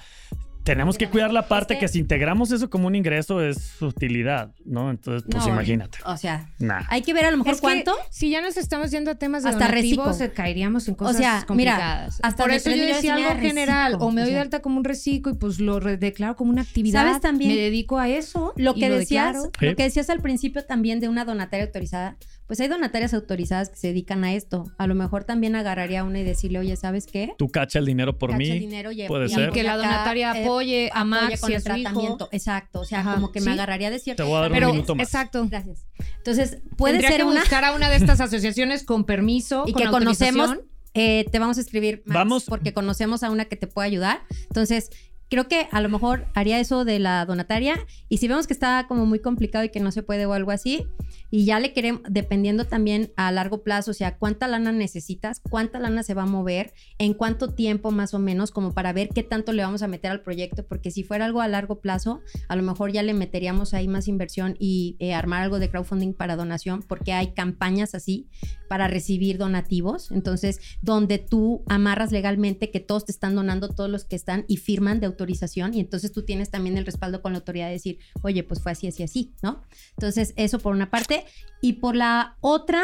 tenemos 0.63 0.97
que 0.97 1.09
cuidar 1.09 1.31
la 1.33 1.47
parte 1.47 1.73
Es 1.73 1.79
que- 1.79 1.85
que 1.85 1.91
si 1.91 1.99
integramos 1.99 2.51
eso 2.51 2.69
como 2.69 2.87
un 2.87 2.95
ingreso 2.95 3.41
es 3.41 3.81
utilidad, 3.81 4.53
¿no? 4.65 4.89
Entonces, 4.91 5.23
pues 5.29 5.45
No, 5.45 5.53
imagínate. 5.53 5.97
O 6.05 6.15
sea, 6.17 6.49
Nah. 6.59 6.83
hay 6.89 7.01
que 7.01 7.13
ver 7.13 7.25
a 7.25 7.31
lo 7.31 7.37
mejor 7.37 7.53
Es 7.53 7.59
que 7.59 7.61
cuánto. 7.61 7.95
si 8.09 8.29
ya 8.29 8.41
nos 8.41 8.57
estamos 8.57 8.91
yendo 8.91 9.11
a 9.11 9.15
temas 9.15 9.43
de 9.43 9.49
Hasta 9.49 9.67
donativos, 9.67 10.07
reciclo. 10.07 10.25
eh, 10.25 10.31
caeríamos 10.33 10.87
en 10.87 10.95
cosas 10.95 11.17
sea, 11.17 11.31
mira, 11.33 11.45
complicadas. 11.47 12.19
hasta 12.23 12.43
Por 12.43 12.51
eso 12.53 12.69
yo 12.71 12.85
decía 12.85 13.15
algo 13.15 13.39
general, 13.39 13.95
o 13.99 14.11
me 14.11 14.21
o 14.21 14.25
doy 14.25 14.33
de 14.33 14.37
sea. 14.37 14.41
alta 14.41 14.61
como 14.61 14.77
un 14.77 14.83
reciclo 14.83 15.31
y 15.33 15.35
pues 15.35 15.59
lo 15.59 15.79
declaro 15.79 16.35
como 16.35 16.51
una 16.51 16.61
actividad. 16.61 17.03
¿Sabes 17.05 17.21
también? 17.21 17.51
Me 17.51 17.57
dedico 17.57 17.97
a 17.99 18.07
eso. 18.09 18.53
Lo 18.55 18.71
y 18.75 18.79
que 18.79 18.89
decías. 18.89 19.37
Sí. 19.59 19.65
lo 19.67 19.75
que 19.75 19.83
decías 19.83 20.09
al 20.09 20.19
principio 20.21 20.63
también 20.65 20.99
de 20.99 21.09
una 21.09 21.25
donataria 21.25 21.65
autorizada, 21.65 22.17
pues 22.47 22.59
hay 22.59 22.67
donatarias 22.67 23.13
autorizadas 23.13 23.69
que 23.69 23.75
se 23.77 23.87
dedican 23.87 24.23
a 24.23 24.33
esto. 24.33 24.65
A 24.77 24.87
lo 24.87 24.95
mejor 24.95 25.23
también 25.23 25.55
agarraría 25.55 26.03
una 26.03 26.19
y 26.19 26.23
decirle, 26.23 26.59
oye, 26.59 26.75
¿sabes 26.75 27.05
qué? 27.07 27.33
Tú 27.37 27.49
cacha 27.49 27.79
el 27.79 27.85
dinero 27.85 28.17
por 28.17 28.29
Cacha 28.29 28.37
mí. 28.37 28.49
el 28.49 28.59
dinero 28.59 28.91
y- 28.91 29.07
puede 29.07 29.25
y 29.25 29.29
ser. 29.29 29.49
Y 29.49 29.51
que 29.53 29.63
la 29.63 29.77
donataria 29.77 30.33
apoye 30.53 30.89
a 30.93 31.03
Max 31.05 31.41
con 31.41 31.51
y 31.51 31.53
a 31.53 31.57
el 31.57 31.63
su 31.63 31.69
hijo. 31.69 31.81
tratamiento. 31.81 32.29
Exacto. 32.31 32.79
O 32.81 32.85
sea, 32.85 32.99
Ajá, 33.01 33.15
como 33.15 33.31
que 33.31 33.39
¿sí? 33.39 33.45
me 33.45 33.51
agarraría 33.53 33.89
de 33.91 33.99
cierto. 33.99 34.23
Te 34.23 34.27
voy 34.29 34.37
a 34.37 34.41
dar 34.41 34.51
un 34.51 34.55
Pero, 34.57 34.71
minuto 34.73 34.95
más. 34.95 35.07
exacto. 35.07 35.45
Gracias. 35.49 35.85
Entonces, 36.17 36.57
puede 36.77 36.93
Tendría 36.93 37.09
ser 37.11 37.19
que 37.21 37.25
una 37.27 37.39
buscar 37.41 37.65
a 37.65 37.73
una 37.73 37.89
de 37.89 37.95
estas 37.97 38.21
asociaciones 38.21 38.83
con 38.83 39.03
permiso, 39.05 39.63
y 39.67 39.73
con 39.73 39.83
que 39.83 39.89
conocemos. 39.89 40.55
eh, 40.93 41.25
te 41.31 41.39
vamos 41.39 41.57
a 41.57 41.61
escribir 41.61 42.03
Max, 42.05 42.15
Vamos. 42.15 42.43
porque 42.45 42.73
conocemos 42.73 43.23
a 43.23 43.29
una 43.31 43.45
que 43.45 43.55
te 43.55 43.67
puede 43.67 43.87
ayudar. 43.87 44.21
Entonces, 44.47 44.89
creo 45.29 45.47
que 45.47 45.67
a 45.71 45.81
lo 45.81 45.89
mejor 45.89 46.25
haría 46.33 46.59
eso 46.59 46.85
de 46.85 46.99
la 46.99 47.25
donataria. 47.25 47.79
Y 48.09 48.17
si 48.17 48.27
vemos 48.27 48.47
que 48.47 48.53
está 48.53 48.85
como 48.87 49.05
muy 49.05 49.19
complicado 49.19 49.65
y 49.65 49.69
que 49.69 49.79
no 49.79 49.91
se 49.91 50.03
puede 50.03 50.25
o 50.25 50.33
algo 50.33 50.51
así, 50.51 50.85
y 51.31 51.45
ya 51.45 51.59
le 51.59 51.73
queremos, 51.73 52.03
dependiendo 52.09 52.65
también 52.65 53.11
a 53.15 53.31
largo 53.31 53.63
plazo, 53.63 53.91
o 53.91 53.93
sea, 53.93 54.17
cuánta 54.17 54.47
lana 54.47 54.71
necesitas, 54.71 55.39
cuánta 55.39 55.79
lana 55.79 56.03
se 56.03 56.13
va 56.13 56.23
a 56.23 56.27
mover, 56.27 56.73
en 56.99 57.13
cuánto 57.13 57.53
tiempo 57.53 57.91
más 57.91 58.13
o 58.13 58.19
menos, 58.19 58.51
como 58.51 58.73
para 58.73 58.93
ver 58.93 59.09
qué 59.09 59.23
tanto 59.23 59.51
le 59.51 59.63
vamos 59.63 59.81
a 59.81 59.87
meter 59.87 60.11
al 60.11 60.21
proyecto, 60.21 60.65
porque 60.67 60.91
si 60.91 61.03
fuera 61.03 61.25
algo 61.25 61.41
a 61.41 61.47
largo 61.47 61.79
plazo, 61.79 62.21
a 62.47 62.55
lo 62.55 62.61
mejor 62.61 62.91
ya 62.91 63.01
le 63.01 63.13
meteríamos 63.13 63.73
ahí 63.73 63.87
más 63.87 64.07
inversión 64.07 64.55
y 64.59 64.95
eh, 64.99 65.13
armar 65.13 65.41
algo 65.41 65.59
de 65.59 65.69
crowdfunding 65.69 66.13
para 66.13 66.35
donación, 66.35 66.83
porque 66.83 67.13
hay 67.13 67.33
campañas 67.33 67.95
así 67.95 68.27
para 68.69 68.87
recibir 68.87 69.37
donativos, 69.37 70.11
entonces, 70.11 70.59
donde 70.81 71.17
tú 71.17 71.63
amarras 71.67 72.11
legalmente 72.11 72.69
que 72.69 72.79
todos 72.79 73.05
te 73.05 73.11
están 73.11 73.35
donando, 73.35 73.69
todos 73.69 73.89
los 73.89 74.05
que 74.05 74.15
están 74.15 74.45
y 74.47 74.57
firman 74.57 74.99
de 74.99 75.07
autorización, 75.13 75.73
y 75.73 75.79
entonces 75.79 76.11
tú 76.11 76.23
tienes 76.23 76.49
también 76.51 76.77
el 76.77 76.85
respaldo 76.85 77.21
con 77.21 77.33
la 77.33 77.39
autoridad 77.39 77.67
de 77.67 77.73
decir, 77.73 77.99
oye, 78.21 78.43
pues 78.43 78.61
fue 78.61 78.71
así, 78.71 78.87
así, 78.87 79.03
así, 79.03 79.33
¿no? 79.41 79.63
Entonces, 79.91 80.33
eso 80.35 80.59
por 80.59 80.75
una 80.75 80.89
parte. 80.89 81.25
Y 81.61 81.73
por 81.73 81.95
la 81.95 82.37
otra, 82.41 82.83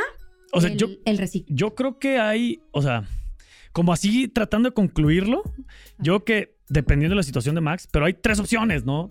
O 0.52 0.62
sea, 0.62 0.72
el, 0.72 0.78
yo, 0.78 0.88
el 1.06 1.18
reciclo. 1.18 1.56
yo 1.56 1.76
creo 1.76 2.00
que 2.00 2.20
hay, 2.20 2.62
o 2.72 2.82
sea, 2.82 3.08
como 3.72 3.94
así 3.94 4.28
tratando 4.28 4.70
de 4.70 4.74
concluirlo, 4.74 5.44
yo 5.98 6.24
que 6.24 6.58
dependiendo 6.70 7.14
de 7.14 7.18
la 7.18 7.24
situación 7.24 7.56
de 7.56 7.62
Max, 7.62 7.88
pero 7.92 8.06
hay 8.06 8.14
tres 8.14 8.40
opciones, 8.40 8.86
¿no? 8.86 9.10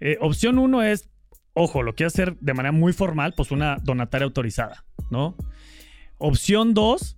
Eh, 0.00 0.16
opción 0.20 0.58
uno 0.58 0.82
es, 0.82 1.08
ojo, 1.54 1.82
lo 1.82 1.94
quiero 1.94 2.08
hacer 2.08 2.36
de 2.38 2.54
manera 2.54 2.72
muy 2.72 2.92
formal, 2.92 3.34
pues 3.36 3.50
una 3.50 3.76
donataria 3.82 4.24
autorizada, 4.24 4.84
¿no? 5.10 5.36
Opción 6.18 6.74
dos, 6.74 7.16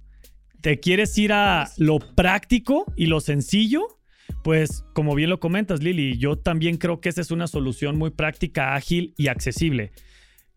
te 0.61 0.81
quieres 0.81 1.16
ir 1.18 1.33
a 1.33 1.71
lo 1.77 1.99
práctico 1.99 2.85
y 2.97 3.07
lo 3.07 3.21
sencillo, 3.21 4.01
pues 4.43 4.85
como 4.93 5.15
bien 5.15 5.31
lo 5.31 5.41
comentas, 5.41 5.83
Lili, 5.83 6.19
yo 6.19 6.37
también 6.37 6.77
creo 6.77 7.01
que 7.01 7.09
esa 7.09 7.21
es 7.21 7.31
una 7.31 7.47
solución 7.47 7.97
muy 7.97 8.11
práctica, 8.11 8.75
ágil 8.75 9.15
y 9.17 9.29
accesible. 9.29 9.93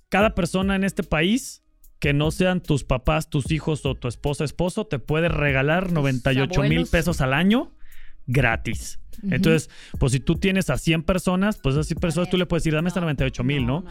Cada 0.10 0.36
persona 0.36 0.76
en 0.76 0.84
este 0.84 1.04
país 1.04 1.64
que 2.00 2.14
no 2.14 2.32
sean 2.32 2.62
tus 2.62 2.84
papás, 2.84 3.30
tus 3.30 3.52
hijos 3.52 3.86
o 3.86 3.96
tu 3.96 4.08
esposa, 4.08 4.44
esposo, 4.44 4.86
te 4.86 5.00
puede 5.00 5.30
regalar 5.30 5.92
98 5.92 6.62
mil 6.70 6.86
pesos 6.92 7.22
al 7.22 7.34
año 7.34 7.72
gratis. 8.28 9.00
Entonces, 9.32 9.70
pues 9.98 10.12
si 10.12 10.20
tú 10.20 10.36
tienes 10.36 10.70
a 10.70 10.78
100 10.78 11.04
personas, 11.04 11.58
pues 11.58 11.78
a 11.78 11.84
100 11.84 12.00
personas 12.00 12.30
tú 12.30 12.38
le 12.38 12.46
puedes 12.46 12.64
decir, 12.64 12.74
dame 12.76 12.90
hasta 12.90 13.00
98 13.00 13.44
mil, 13.46 13.66
¿no? 13.66 13.86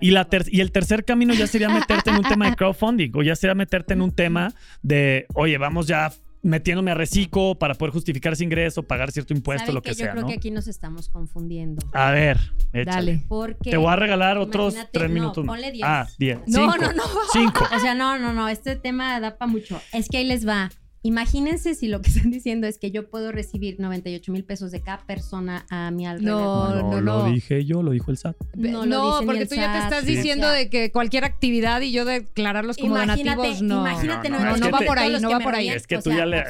Y, 0.00 0.12
la 0.12 0.26
ter- 0.26 0.44
y 0.52 0.60
el 0.60 0.70
tercer 0.70 1.04
camino 1.04 1.34
ya 1.34 1.46
sería 1.48 1.68
meterte 1.68 2.10
en 2.10 2.16
un 2.16 2.22
tema 2.22 2.48
de 2.48 2.54
crowdfunding 2.56 3.10
o 3.14 3.22
ya 3.22 3.34
sería 3.34 3.54
meterte 3.56 3.94
en 3.94 4.02
un 4.02 4.12
tema 4.12 4.54
de, 4.82 5.26
oye, 5.34 5.58
vamos 5.58 5.88
ya 5.88 6.12
metiéndome 6.42 6.90
a 6.90 6.94
reciclo 6.94 7.56
para 7.58 7.74
poder 7.74 7.92
justificar 7.92 8.32
ese 8.32 8.44
ingreso, 8.44 8.82
pagar 8.82 9.10
cierto 9.12 9.34
impuesto, 9.34 9.66
¿Saben 9.66 9.74
lo 9.74 9.82
que, 9.82 9.90
Yo 9.90 9.94
sea, 9.94 10.10
creo 10.12 10.22
¿no? 10.22 10.28
que 10.28 10.34
aquí 10.34 10.50
nos 10.50 10.68
estamos 10.68 11.08
confundiendo. 11.08 11.84
A 11.92 12.10
ver, 12.12 12.38
échale. 12.72 12.84
Dale. 12.84 13.24
Porque 13.28 13.70
Te 13.70 13.76
voy 13.76 13.92
a 13.92 13.96
regalar 13.96 14.38
otros 14.38 14.74
tres 14.92 15.08
no, 15.08 15.14
minutos. 15.14 15.46
ponle 15.46 15.72
diez. 15.72 15.86
Ah, 15.86 16.06
diez. 16.18 16.38
No, 16.46 16.72
Cinco. 16.72 16.84
no, 16.84 16.92
no. 16.92 17.02
Cinco. 17.32 17.64
O 17.76 17.80
sea, 17.80 17.94
no, 17.94 18.18
no, 18.18 18.32
no, 18.32 18.48
este 18.48 18.76
tema 18.76 19.20
da 19.20 19.36
para 19.36 19.50
mucho. 19.50 19.80
Es 19.92 20.08
que 20.08 20.18
ahí 20.18 20.24
les 20.24 20.46
va. 20.46 20.70
Imagínense 21.08 21.74
si 21.74 21.88
lo 21.88 22.02
que 22.02 22.10
están 22.14 22.30
diciendo 22.30 22.66
es 22.66 22.76
que 22.76 22.90
yo 22.90 23.08
puedo 23.08 23.32
recibir 23.32 23.80
98 23.80 24.30
mil 24.30 24.44
pesos 24.44 24.70
de 24.70 24.82
cada 24.82 25.06
persona 25.06 25.64
a 25.70 25.90
mi 25.90 26.06
alrededor. 26.06 26.76
No, 26.84 26.90
no, 26.90 27.00
lo 27.00 27.18
no. 27.24 27.32
dije 27.32 27.64
yo, 27.64 27.82
lo 27.82 27.92
dijo 27.92 28.10
el 28.10 28.18
SAT. 28.18 28.36
No 28.56 28.84
No, 28.84 29.20
lo 29.20 29.26
porque 29.26 29.46
tú 29.46 29.54
ya 29.54 29.72
te 29.72 29.78
estás 29.84 30.04
Sí. 30.04 30.16
diciendo 30.16 30.48
de 30.50 30.68
que 30.68 30.92
cualquier 30.92 31.24
actividad 31.24 31.80
y 31.80 31.92
yo 31.92 32.04
declararlos 32.04 32.76
como 32.76 32.94
Imagínate, 33.02 33.24
donativos, 33.36 33.62
no. 33.62 33.80
imagínate, 33.80 34.28
No, 34.28 34.38
no, 34.38 34.44
no, 34.44 34.54
es 34.56 34.60
no 34.60 34.66
que 34.66 34.72
va 34.72 34.78
te- 34.80 34.84
por 34.86 34.98
ahí, 34.98 35.12
no 35.20 35.28
que 35.28 35.34
va 35.34 35.40
por 35.40 35.54
ahí. 35.54 35.68
Es 35.70 35.86
que 35.86 35.96
o 35.96 36.02
tú 36.02 36.10
sea, 36.10 36.18
ya 36.18 36.26
le-. 36.26 36.44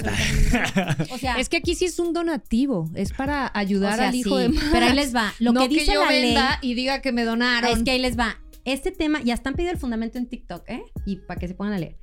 O 1.12 1.18
sea, 1.18 1.37
Es 1.38 1.49
que 1.49 1.59
aquí 1.59 1.77
sí 1.77 1.85
es 1.85 1.99
un 2.01 2.12
donativo, 2.12 2.90
es 2.97 3.12
para 3.12 3.51
ayudar 3.55 3.92
o 3.94 3.97
sea, 3.97 4.09
al 4.09 4.14
hijo 4.16 4.37
sí, 4.37 4.42
de 4.42 4.49
Max. 4.49 4.66
Pero 4.73 4.87
ahí 4.87 4.94
les 4.97 5.14
va. 5.14 5.33
Lo 5.38 5.53
no 5.53 5.61
que 5.62 5.68
dice 5.68 5.92
yo 5.94 6.05
la 6.05 6.11
ley 6.11 6.23
venda 6.35 6.59
y 6.62 6.75
diga 6.75 7.01
que 7.01 7.12
me 7.12 7.23
donaron. 7.25 7.71
es 7.79 7.85
que 7.85 7.92
ahí 7.92 8.01
les 8.01 8.18
va. 8.18 8.38
Este 8.64 8.90
tema 8.90 9.21
ya 9.23 9.33
están 9.35 9.55
pidiendo 9.55 9.73
el 9.75 9.79
fundamento 9.79 10.18
en 10.18 10.27
TikTok, 10.27 10.68
¿eh? 10.68 10.83
Y 11.07 11.16
para 11.16 11.38
que 11.40 11.49
se 11.49 11.55
pongan 11.55 11.75
a 11.75 11.79
leer. 11.79 11.97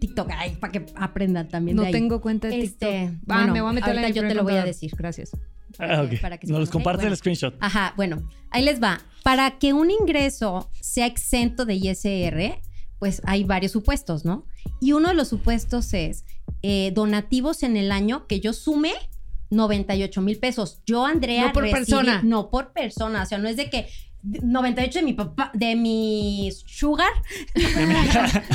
TikTok, 0.00 0.30
ay, 0.36 0.56
para 0.56 0.72
que 0.72 0.86
aprendan 0.96 1.48
también 1.48 1.76
no 1.76 1.82
de 1.82 1.88
ahí. 1.88 1.92
tengo 1.92 2.20
cuenta 2.20 2.48
de 2.48 2.60
TikTok. 2.60 2.88
Este, 2.90 3.06
Va, 3.30 3.36
bueno, 3.38 3.52
me 3.52 3.60
voy 3.60 3.70
a 3.70 3.72
meter 3.74 3.90
ahorita 3.98 4.08
yo 4.10 4.28
te 4.28 4.34
lo 4.34 4.42
voy 4.44 4.54
a 4.54 4.64
decir. 4.64 4.92
Gracias. 4.96 5.30
Ah, 5.78 6.02
ok. 6.02 6.20
para 6.20 6.38
que 6.38 6.46
Nos 6.46 6.60
los 6.60 6.70
compartes 6.70 7.02
Bueno. 7.02 7.12
el 7.12 7.18
screenshot. 7.18 7.54
Ajá, 7.60 7.92
bueno, 7.96 8.28
ahí 8.50 8.64
les 8.64 8.82
va. 8.82 9.00
Para 9.22 9.58
que 9.58 9.72
un 9.74 9.90
ingreso 9.90 10.70
sea 10.80 11.06
exento 11.06 11.64
de 11.66 11.74
ISR, 11.74 12.60
pues 12.98 13.20
hay 13.24 13.44
varios 13.44 13.72
supuestos, 13.72 14.24
¿no? 14.24 14.46
Y 14.80 14.92
uno 14.92 15.08
de 15.08 15.14
los 15.14 15.28
supuestos 15.28 15.92
es 15.92 16.24
eh, 16.62 16.92
donativos 16.94 17.62
en 17.62 17.76
el 17.76 17.92
año 17.92 18.26
que 18.26 18.40
yo 18.40 18.52
sume 18.52 18.92
98 19.50 20.20
mil 20.22 20.38
pesos. 20.38 20.80
Yo, 20.86 21.04
Andrea, 21.06 21.46
No 21.48 21.52
por 21.52 21.64
recibí- 21.64 21.72
persona. 21.72 22.20
No 22.22 22.50
por 22.50 22.72
persona. 22.72 23.22
O 23.22 23.26
sea, 23.26 23.38
no 23.38 23.48
es 23.48 23.56
de 23.56 23.70
que 23.70 23.86
98 24.26 24.98
de 24.98 25.04
mi 25.04 25.12
papá, 25.12 25.50
de 25.54 25.76
mi 25.76 26.50
sugar, 26.64 27.12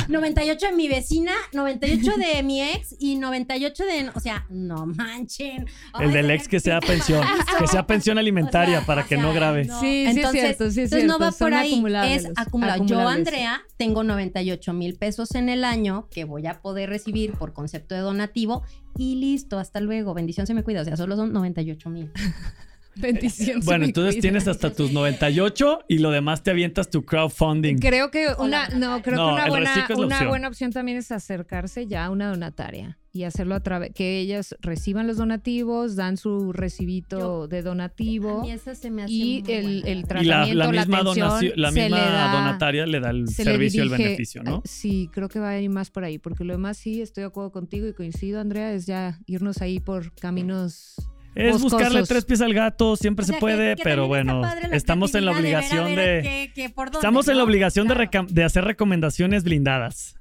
98 0.08 0.66
de 0.70 0.72
mi 0.72 0.88
vecina, 0.88 1.32
98 1.52 2.12
de 2.16 2.42
mi 2.42 2.62
ex 2.62 2.94
y 2.98 3.16
98 3.16 3.84
de. 3.84 4.10
O 4.14 4.20
sea, 4.20 4.46
no 4.50 4.86
manchen. 4.86 5.66
Ay, 5.92 6.06
El 6.06 6.12
del 6.12 6.28
de 6.28 6.34
ex 6.34 6.48
que 6.48 6.60
sea 6.60 6.80
pensión, 6.86 7.24
que 7.58 7.66
sea 7.66 7.86
pensión 7.86 8.18
alimentaria 8.18 8.78
O 8.78 8.80
sea, 8.80 8.86
para 8.86 9.02
o 9.02 9.08
que 9.08 9.14
sea, 9.16 9.24
no 9.24 9.32
grabe. 9.32 9.64
no. 9.64 9.80
Sí, 9.80 9.86
sí 9.86 10.04
es 10.04 10.16
entonces, 10.16 10.40
cierto, 10.40 10.70
sí 10.70 10.80
es 10.82 10.92
entonces 10.92 11.08
no 11.08 11.18
va 11.18 11.32
son 11.32 11.38
por 11.38 11.54
ahí, 11.54 11.82
es 12.12 12.28
acumulado. 12.36 12.84
Yo. 12.84 13.08
Andrea, 13.08 13.62
tengo 13.76 14.04
98 14.04 14.72
mil 14.72 14.96
pesos 14.96 15.34
en 15.34 15.48
el 15.48 15.64
año 15.64 16.08
que 16.10 16.24
voy 16.24 16.46
a 16.46 16.60
poder 16.60 16.90
recibir 16.90 17.32
por 17.32 17.52
concepto 17.52 17.94
de 17.94 18.00
donativo 18.00 18.62
y 18.96 19.16
listo, 19.16 19.58
hasta 19.58 19.80
luego. 19.80 20.14
Bendición 20.14 20.46
se 20.46 20.54
me 20.54 20.62
cuida, 20.62 20.82
o 20.82 20.84
sea, 20.84 20.96
solo 20.96 21.16
son 21.16 21.32
98 21.32 21.90
mil. 21.90 22.10
Bendición. 22.96 23.60
Bueno, 23.64 23.84
entonces 23.84 24.20
tienes 24.20 24.46
hasta 24.48 24.72
tus 24.72 24.92
98 24.92 25.80
y 25.88 25.98
lo 25.98 26.10
demás 26.10 26.42
te 26.42 26.50
avientas 26.50 26.90
tu 26.90 27.04
crowdfunding. 27.04 27.78
Creo 27.78 28.10
que 28.10 28.26
una, 28.38 28.68
no, 28.68 29.00
creo 29.02 29.16
No, 29.16 29.28
que 29.28 29.32
una 29.34 29.48
buena, 29.48 29.86
una 29.96 30.04
opción. 30.06 30.28
buena 30.28 30.48
opción 30.48 30.72
también 30.72 30.98
es 30.98 31.10
acercarse 31.12 31.86
ya 31.86 32.04
a 32.06 32.10
una 32.10 32.28
donataria 32.30 32.98
y 33.14 33.24
hacerlo 33.24 33.54
a 33.54 33.60
través, 33.60 33.92
que 33.94 34.20
ellas 34.20 34.56
reciban 34.62 35.06
los 35.06 35.18
donativos, 35.18 35.96
dan 35.96 36.16
su 36.16 36.52
recibito 36.52 37.18
Yo- 37.18 37.48
de 37.48 37.58
A 37.58 37.62
donativo 37.62 38.40
mí 38.42 38.50
esa 38.52 38.74
se 38.74 38.90
me 38.90 39.02
hace 39.02 39.12
y 39.12 39.42
el, 39.48 39.86
el 39.86 39.98
Y 39.98 40.02
la, 40.02 40.06
tratamiento, 40.08 40.54
la 40.54 40.64
la, 40.64 40.70
misma, 40.72 40.98
atención, 41.00 41.52
la 41.56 41.70
misma 41.70 41.96
le 41.98 42.02
da- 42.02 42.32
donataria 42.32 42.86
le 42.86 43.00
da 43.00 43.10
el 43.10 43.28
se 43.28 43.44
servicio 43.44 43.82
y 43.84 43.86
el 43.86 43.92
dirige- 43.92 44.02
beneficio, 44.04 44.42
¿no? 44.42 44.62
Sí, 44.64 45.10
creo 45.12 45.28
que 45.28 45.40
va 45.40 45.50
a 45.50 45.60
ir 45.60 45.68
más 45.68 45.90
por 45.90 46.04
ahí, 46.04 46.16
porque 46.18 46.44
lo 46.44 46.54
demás 46.54 46.78
sí 46.78 47.02
estoy 47.02 47.22
de 47.22 47.28
acuerdo 47.28 47.52
contigo 47.52 47.86
y 47.86 47.92
coincido, 47.92 48.40
Andrea, 48.40 48.72
es 48.72 48.86
ya 48.86 49.18
irnos 49.26 49.60
ahí 49.60 49.78
por 49.78 50.14
caminos 50.14 50.94
Es 51.34 51.60
buscarle 51.62 52.02
tres 52.04 52.24
pies 52.24 52.40
al 52.42 52.52
gato, 52.54 52.96
siempre 52.96 53.22
O 53.24 53.26
sea, 53.26 53.36
se 53.36 53.40
puede, 53.40 53.70
que- 53.70 53.76
que 53.76 53.82
pero 53.84 54.06
bueno, 54.06 54.42
estamos 54.72 55.14
en 55.14 55.24
la 55.24 55.32
ver, 55.32 55.40
obligación 55.40 55.94
ver, 55.94 56.22
de... 56.22 56.28
qué- 56.28 56.52
qué- 56.54 56.70
por 56.70 56.86
dónde, 56.86 56.98
Estamos 56.98 57.26
en 57.28 57.36
la 57.38 57.44
obligación 57.44 57.88
de, 57.88 58.08
Claro. 58.08 58.26
de 58.30 58.44
hacer 58.44 58.64
recomendaciones 58.64 59.44
blindadas. 59.44 60.16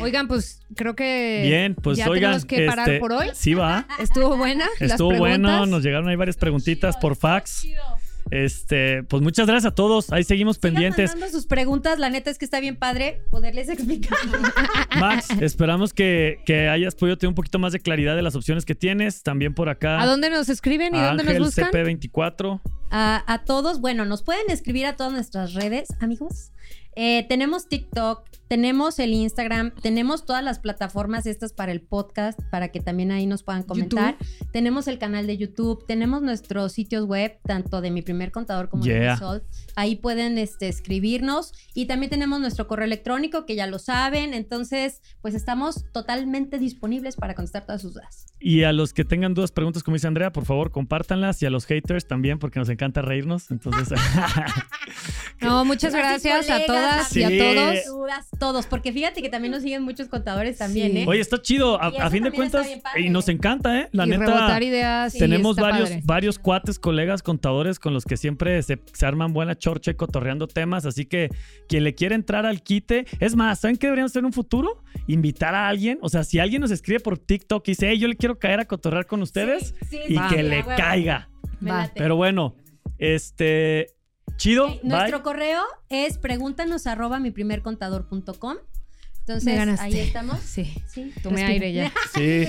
Oigan, 0.00 0.26
pues 0.26 0.62
creo 0.74 0.96
que 0.96 1.42
Bien, 1.44 1.74
pues 1.74 1.98
ya 1.98 2.08
oigan, 2.08 2.30
tenemos 2.30 2.44
que 2.46 2.64
parar 2.64 2.88
este, 2.88 2.98
por 2.98 3.12
hoy. 3.12 3.26
Sí 3.34 3.52
va. 3.52 3.86
Estuvo 3.98 4.34
buena. 4.34 4.64
las 4.80 4.92
Estuvo 4.92 5.08
bueno, 5.18 5.48
preguntas. 5.48 5.68
nos 5.68 5.82
llegaron 5.82 6.08
ahí 6.08 6.16
varias 6.16 6.36
preguntitas 6.38 6.96
por 6.96 7.14
fax. 7.14 7.66
Este, 8.30 9.02
pues 9.04 9.22
muchas 9.22 9.46
gracias 9.46 9.72
a 9.72 9.74
todos. 9.74 10.12
Ahí 10.12 10.24
seguimos 10.24 10.56
Sigan 10.56 10.72
pendientes. 10.74 11.10
mandando 11.10 11.32
sus 11.36 11.46
preguntas, 11.46 11.98
la 11.98 12.10
neta 12.10 12.30
es 12.30 12.38
que 12.38 12.44
está 12.44 12.60
bien 12.60 12.76
padre 12.76 13.22
poderles 13.30 13.68
explicar. 13.68 14.18
Max, 14.98 15.28
esperamos 15.40 15.92
que, 15.92 16.40
que 16.44 16.68
hayas 16.68 16.94
podido 16.94 17.16
tener 17.16 17.28
un 17.28 17.34
poquito 17.34 17.58
más 17.58 17.72
de 17.72 17.80
claridad 17.80 18.16
de 18.16 18.22
las 18.22 18.34
opciones 18.34 18.64
que 18.64 18.74
tienes. 18.74 19.22
También 19.22 19.54
por 19.54 19.68
acá. 19.68 20.00
¿A 20.00 20.06
dónde 20.06 20.30
nos 20.30 20.48
escriben 20.48 20.94
y 20.94 20.98
dónde 20.98 21.22
Ángel 21.22 21.38
nos 21.38 21.48
buscan? 21.54 21.70
CP24. 21.70 22.60
a, 22.90 23.32
a 23.32 23.44
todos, 23.44 23.80
bueno, 23.80 24.04
nos 24.04 24.22
pueden 24.22 24.50
escribir 24.50 24.86
a 24.86 24.96
todas 24.96 25.12
nuestras 25.12 25.54
redes, 25.54 25.88
amigos. 26.00 26.50
Eh, 26.96 27.26
tenemos 27.28 27.68
TikTok, 27.68 28.24
tenemos 28.48 28.98
el 28.98 29.12
Instagram, 29.12 29.72
tenemos 29.82 30.24
todas 30.24 30.42
las 30.42 30.58
plataformas 30.58 31.26
estas 31.26 31.52
para 31.52 31.72
el 31.72 31.82
podcast, 31.82 32.40
para 32.50 32.68
que 32.68 32.80
también 32.80 33.10
ahí 33.10 33.26
nos 33.26 33.42
puedan 33.42 33.64
comentar. 33.64 34.16
Tenemos 34.52 34.88
el 34.88 34.98
canal 34.98 35.26
de 35.26 35.36
YouTube, 35.36 35.84
tenemos 35.86 36.22
nuestros 36.22 36.72
sitios 36.72 37.04
web, 37.04 37.38
tanto 37.44 37.80
de 37.80 37.90
mi 37.90 38.02
primer 38.02 38.32
contador 38.32 38.68
como 38.70 38.84
de 38.84 38.96
Yeah. 38.96 39.12
mi 39.12 39.18
Sol. 39.18 39.42
Ahí 39.74 39.96
pueden 39.96 40.38
este, 40.38 40.68
escribirnos 40.68 41.52
y 41.74 41.84
también 41.84 42.08
tenemos 42.08 42.40
nuestro 42.40 42.66
correo 42.66 42.86
electrónico, 42.86 43.44
que 43.44 43.56
ya 43.56 43.66
lo 43.66 43.78
saben. 43.78 44.32
Entonces, 44.32 45.02
pues 45.20 45.34
estamos 45.34 45.84
totalmente 45.92 46.58
disponibles 46.58 47.16
para 47.16 47.34
contestar 47.34 47.66
todas 47.66 47.82
sus 47.82 47.92
dudas. 47.94 48.26
Y 48.40 48.62
a 48.62 48.72
los 48.72 48.94
que 48.94 49.04
tengan 49.04 49.34
dudas, 49.34 49.50
preguntas, 49.52 49.82
como 49.82 49.96
dice 49.96 50.06
Andrea, 50.06 50.32
por 50.32 50.44
favor, 50.46 50.70
compártanlas. 50.70 51.42
Y 51.42 51.46
a 51.46 51.50
los 51.50 51.66
haters 51.66 52.06
también, 52.06 52.38
porque 52.38 52.58
nos 52.58 52.68
encanta 52.70 53.02
reírnos. 53.02 53.50
Entonces, 53.50 53.98
No, 55.40 55.64
muchas 55.64 55.92
gracias 55.94 56.48
a 56.48 56.64
colegas, 56.66 56.66
todas 56.90 57.16
y 57.16 57.22
a 57.24 57.28
Sí. 57.28 57.38
todos. 57.38 57.84
Dudas, 57.86 58.26
todos, 58.38 58.66
porque 58.66 58.92
fíjate 58.92 59.20
que 59.22 59.28
también 59.28 59.52
nos 59.52 59.62
siguen 59.62 59.82
muchos 59.82 60.08
contadores 60.08 60.58
también, 60.58 60.92
Sí. 60.92 60.98
¿eh? 60.98 61.04
oye, 61.06 61.20
está 61.20 61.40
chido. 61.42 61.80
A, 61.82 62.10
fin 62.10 62.22
de 62.24 62.30
cuentas, 62.32 62.66
y 62.96 63.10
nos 63.10 63.28
encanta, 63.28 63.80
¿eh? 63.80 63.88
La 63.92 64.06
y 64.06 64.10
neta. 64.10 64.24
rebotar 64.26 64.62
ideas. 64.62 65.12
sí, 65.12 65.18
Tenemos 65.18 65.56
varios, 65.56 65.88
padre. 65.90 66.02
varios 66.04 66.38
cuates, 66.38 66.78
colegas, 66.78 67.22
contadores 67.22 67.78
con 67.78 67.92
los 67.94 68.04
que 68.04 68.16
siempre 68.16 68.62
se, 68.62 68.78
se 68.92 69.06
arman 69.06 69.32
buena 69.32 69.56
chorcha 69.56 69.90
y 69.90 69.94
cotorreando 69.94 70.46
temas. 70.46 70.86
Así 70.86 71.04
que 71.06 71.30
quien 71.68 71.84
le 71.84 71.94
quiere 71.94 72.14
entrar 72.14 72.46
al 72.46 72.62
quite, 72.62 73.06
es 73.20 73.34
más, 73.36 73.60
¿saben 73.60 73.76
qué 73.76 73.86
deberíamos 73.88 74.12
hacer 74.12 74.20
en 74.20 74.26
un 74.26 74.32
futuro? 74.32 74.82
Invitar 75.06 75.54
a 75.54 75.68
alguien. 75.68 75.98
O 76.02 76.08
sea, 76.08 76.24
si 76.24 76.38
alguien 76.38 76.60
nos 76.62 76.70
escribe 76.70 77.00
por 77.00 77.18
TikTok 77.18 77.66
y 77.66 77.72
dice, 77.72 77.88
hey, 77.90 77.98
yo 77.98 78.08
le 78.08 78.16
quiero 78.16 78.38
caer 78.38 78.60
a 78.60 78.64
cotorrear 78.66 79.06
con 79.06 79.22
ustedes 79.22 79.74
Sí, 79.80 79.86
sí, 79.90 79.96
y 80.08 80.14
sí, 80.16 80.20
que 80.30 80.36
sí, 80.36 80.42
le 80.42 80.56
huevo. 80.62 80.70
caiga. 80.76 81.28
Va. 81.66 81.90
Pero 81.94 82.16
bueno, 82.16 82.54
este. 82.98 83.88
Chido. 84.36 84.78
Nuestro 84.82 85.22
correo 85.22 85.62
es 85.88 86.18
pregúntanos 86.18 86.86
arroba 86.86 87.18
mi 87.20 87.30
primer 87.30 87.62
contador.com. 87.62 88.56
Entonces, 89.28 89.80
ahí 89.80 89.98
estamos. 89.98 90.38
Sí, 90.38 90.72
Sí, 90.86 91.12
tomé 91.20 91.38
respira. 91.38 91.48
aire 91.48 91.72
ya. 91.72 91.92
Sí. 92.14 92.46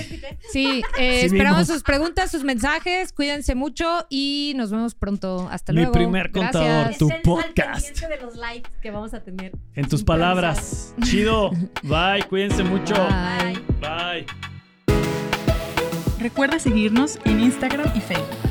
Sí, 0.52 0.82
eh, 0.96 1.20
Sí 1.22 1.26
esperamos 1.26 1.66
sus 1.66 1.82
preguntas, 1.82 2.30
sus 2.30 2.44
mensajes. 2.44 3.12
Cuídense 3.12 3.56
mucho 3.56 4.06
y 4.08 4.52
nos 4.56 4.70
vemos 4.70 4.94
pronto. 4.94 5.48
Hasta 5.50 5.72
Mi 5.72 5.78
luego. 5.80 5.92
primer 5.92 6.28
Gracias. 6.30 6.52
contador, 6.62 6.96
tu 6.96 7.08
podcast. 7.24 7.84
pendiente 7.84 8.08
de 8.16 8.22
los 8.24 8.36
likes 8.36 8.70
que 8.80 8.92
vamos 8.92 9.12
a 9.12 9.24
tener. 9.24 9.50
En 9.74 9.88
tus 9.88 10.04
palabras. 10.04 10.94
Chido. 11.02 11.50
Bye. 11.82 12.22
Cuídense 12.28 12.62
mucho. 12.62 12.94
Bye. 12.94 13.58
Bye. 13.80 14.26
Recuerda 16.20 16.60
seguirnos 16.60 17.18
en 17.24 17.40
Instagram 17.40 17.90
y 17.96 18.00
Facebook. 18.00 18.47